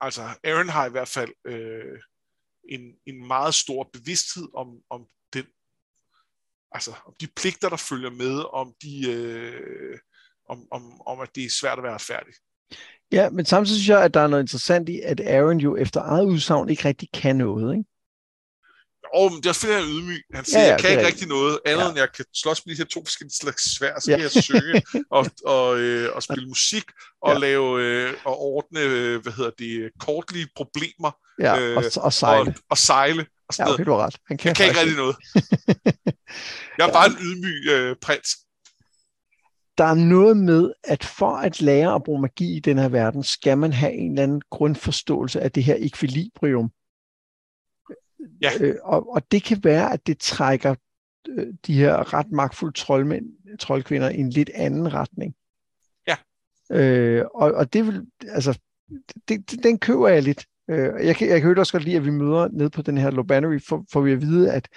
[0.00, 2.00] altså Aaron har i hvert fald øh,
[2.68, 5.06] en, en meget stor bevidsthed om, om
[6.72, 9.98] altså om de pligter, der følger med, om de øh,
[10.48, 12.34] om, om, om at det er svært at være færdig.
[13.12, 16.00] Ja, men samtidig synes jeg, at der er noget interessant i, at Aaron jo efter
[16.02, 17.84] eget udsagn ikke rigtig kan noget, ikke?
[19.14, 20.22] Og det er også fordi, han er ydmyg.
[20.34, 21.88] Han siger, ja, ja, jeg kan ikke rigtig noget andet, ja.
[21.88, 24.00] end jeg kan slås med de her to forskellige slags svær.
[24.00, 24.16] Så ja.
[24.16, 24.82] kan jeg synge
[25.16, 26.84] og, og, øh, og spille musik
[27.22, 27.38] og ja.
[27.38, 31.10] lave øh, og ordne, øh, hvad hedder det, kortlige problemer.
[31.40, 32.50] Ja, øh, og, og sejle.
[32.50, 33.26] Og, og sejle.
[33.48, 34.16] Og ja, okay, du har ret.
[34.26, 35.16] Han kan, han kan ikke rigtig noget.
[36.78, 38.28] jeg er bare en ydmyg øh, prins.
[39.78, 43.22] Der er noget med, at for at lære at bruge magi i den her verden,
[43.22, 46.70] skal man have en eller anden grundforståelse af det her equilibrium.
[48.42, 48.50] Ja.
[48.60, 50.74] Øh, og, og det kan være, at det trækker
[51.28, 53.26] øh, de her ret magtfulde troldmænd,
[53.58, 55.34] troldkvinder i en lidt anden retning.
[56.06, 56.16] Ja.
[56.72, 58.58] Øh, og, og det vil, altså,
[59.28, 60.46] det, det, den køber jeg lidt.
[60.70, 63.10] Øh, jeg, kan, jeg kan også godt lide, at vi møder ned på den her
[63.10, 64.68] Lobanary, for, for vi at vide, at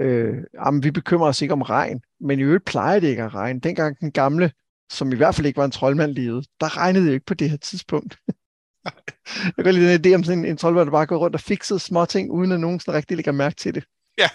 [0.00, 3.34] øh, jamen, vi bekymrer os ikke om regn, men i øvrigt plejer det ikke at
[3.34, 3.60] regne.
[3.60, 4.52] Dengang den gamle,
[4.90, 7.50] som i hvert fald ikke var en troldmand levede, der regnede det ikke på det
[7.50, 8.18] her tidspunkt.
[9.56, 11.40] jeg kan lide den idé om sådan en, en troldmand, der bare går rundt og
[11.40, 13.84] fikset små ting, uden at nogen sådan rigtig lægger mærke til det.
[14.18, 14.28] Ja.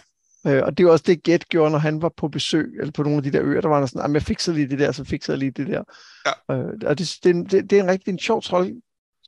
[0.48, 3.04] Øh, og det var også det, Gæt gjorde, når han var på besøg, eller på
[3.04, 5.04] nogle af de der øer, der var der sådan, jeg fikser lige det der, så
[5.04, 5.84] fikser jeg lige det der.
[6.26, 6.56] Ja.
[6.56, 8.74] Øh, og det, det, det, det, er en rigtig en sjov trold,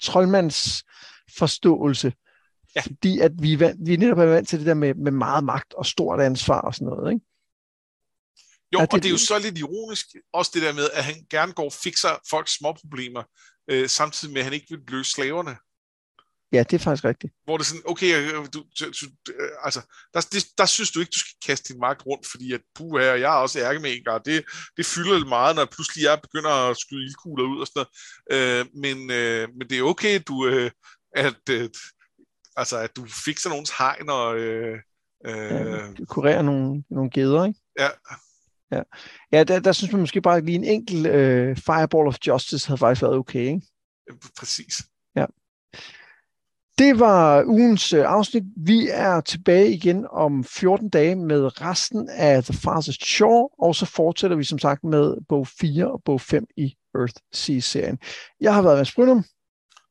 [0.01, 0.83] troldmands
[1.37, 2.13] forståelse.
[2.75, 2.81] Ja.
[2.81, 3.55] Fordi at vi,
[3.85, 6.73] vi netop er vant til det der med, med meget magt og stort ansvar og
[6.73, 7.13] sådan noget.
[7.13, 7.25] Ikke?
[8.73, 11.15] Jo, det, og det er jo så lidt ironisk, også det der med, at han
[11.29, 13.23] gerne går og fikser folks små problemer,
[13.69, 15.55] øh, samtidig med, at han ikke vil løse slaverne.
[16.51, 17.33] Ja, det er faktisk rigtigt.
[17.43, 19.81] Hvor det er sådan, okay, øh, du, du, du, øh, altså,
[20.13, 22.99] der, det, der synes du ikke, du skal kaste din magt rundt, fordi at puh
[22.99, 24.45] her, jeg er også ærkemænger, og det,
[24.77, 27.85] det fylder lidt meget, når pludselig jeg begynder at skyde ildkugler ud og sådan
[28.31, 28.59] noget.
[28.59, 30.71] Øh, men, øh, men det er okay, du, øh,
[31.15, 31.69] at, øh,
[32.55, 34.37] altså, at du fikser nogens hegn og...
[34.37, 34.79] Øh,
[35.25, 37.59] øh, ja, kurerer nogle, nogle geder, ikke?
[37.79, 37.89] Ja.
[38.71, 38.81] Ja,
[39.31, 42.67] ja der, der synes man måske bare, at lige en enkelt øh, Fireball of Justice
[42.67, 43.61] havde faktisk været okay, ikke?
[44.37, 44.83] Præcis.
[45.15, 45.25] Ja.
[46.77, 48.43] Det var ugens øh, afsnit.
[48.57, 53.85] Vi er tilbage igen om 14 dage med resten af The Farthest Shore, og så
[53.85, 57.99] fortsætter vi som sagt med bog 4 og bog 5 i Earth Sea-serien.
[58.41, 59.23] Jeg har været Mads Brynum.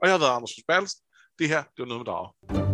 [0.03, 1.01] Og jeg har været Anders Bertelsen.
[1.39, 2.66] Det her, det var noget med drager.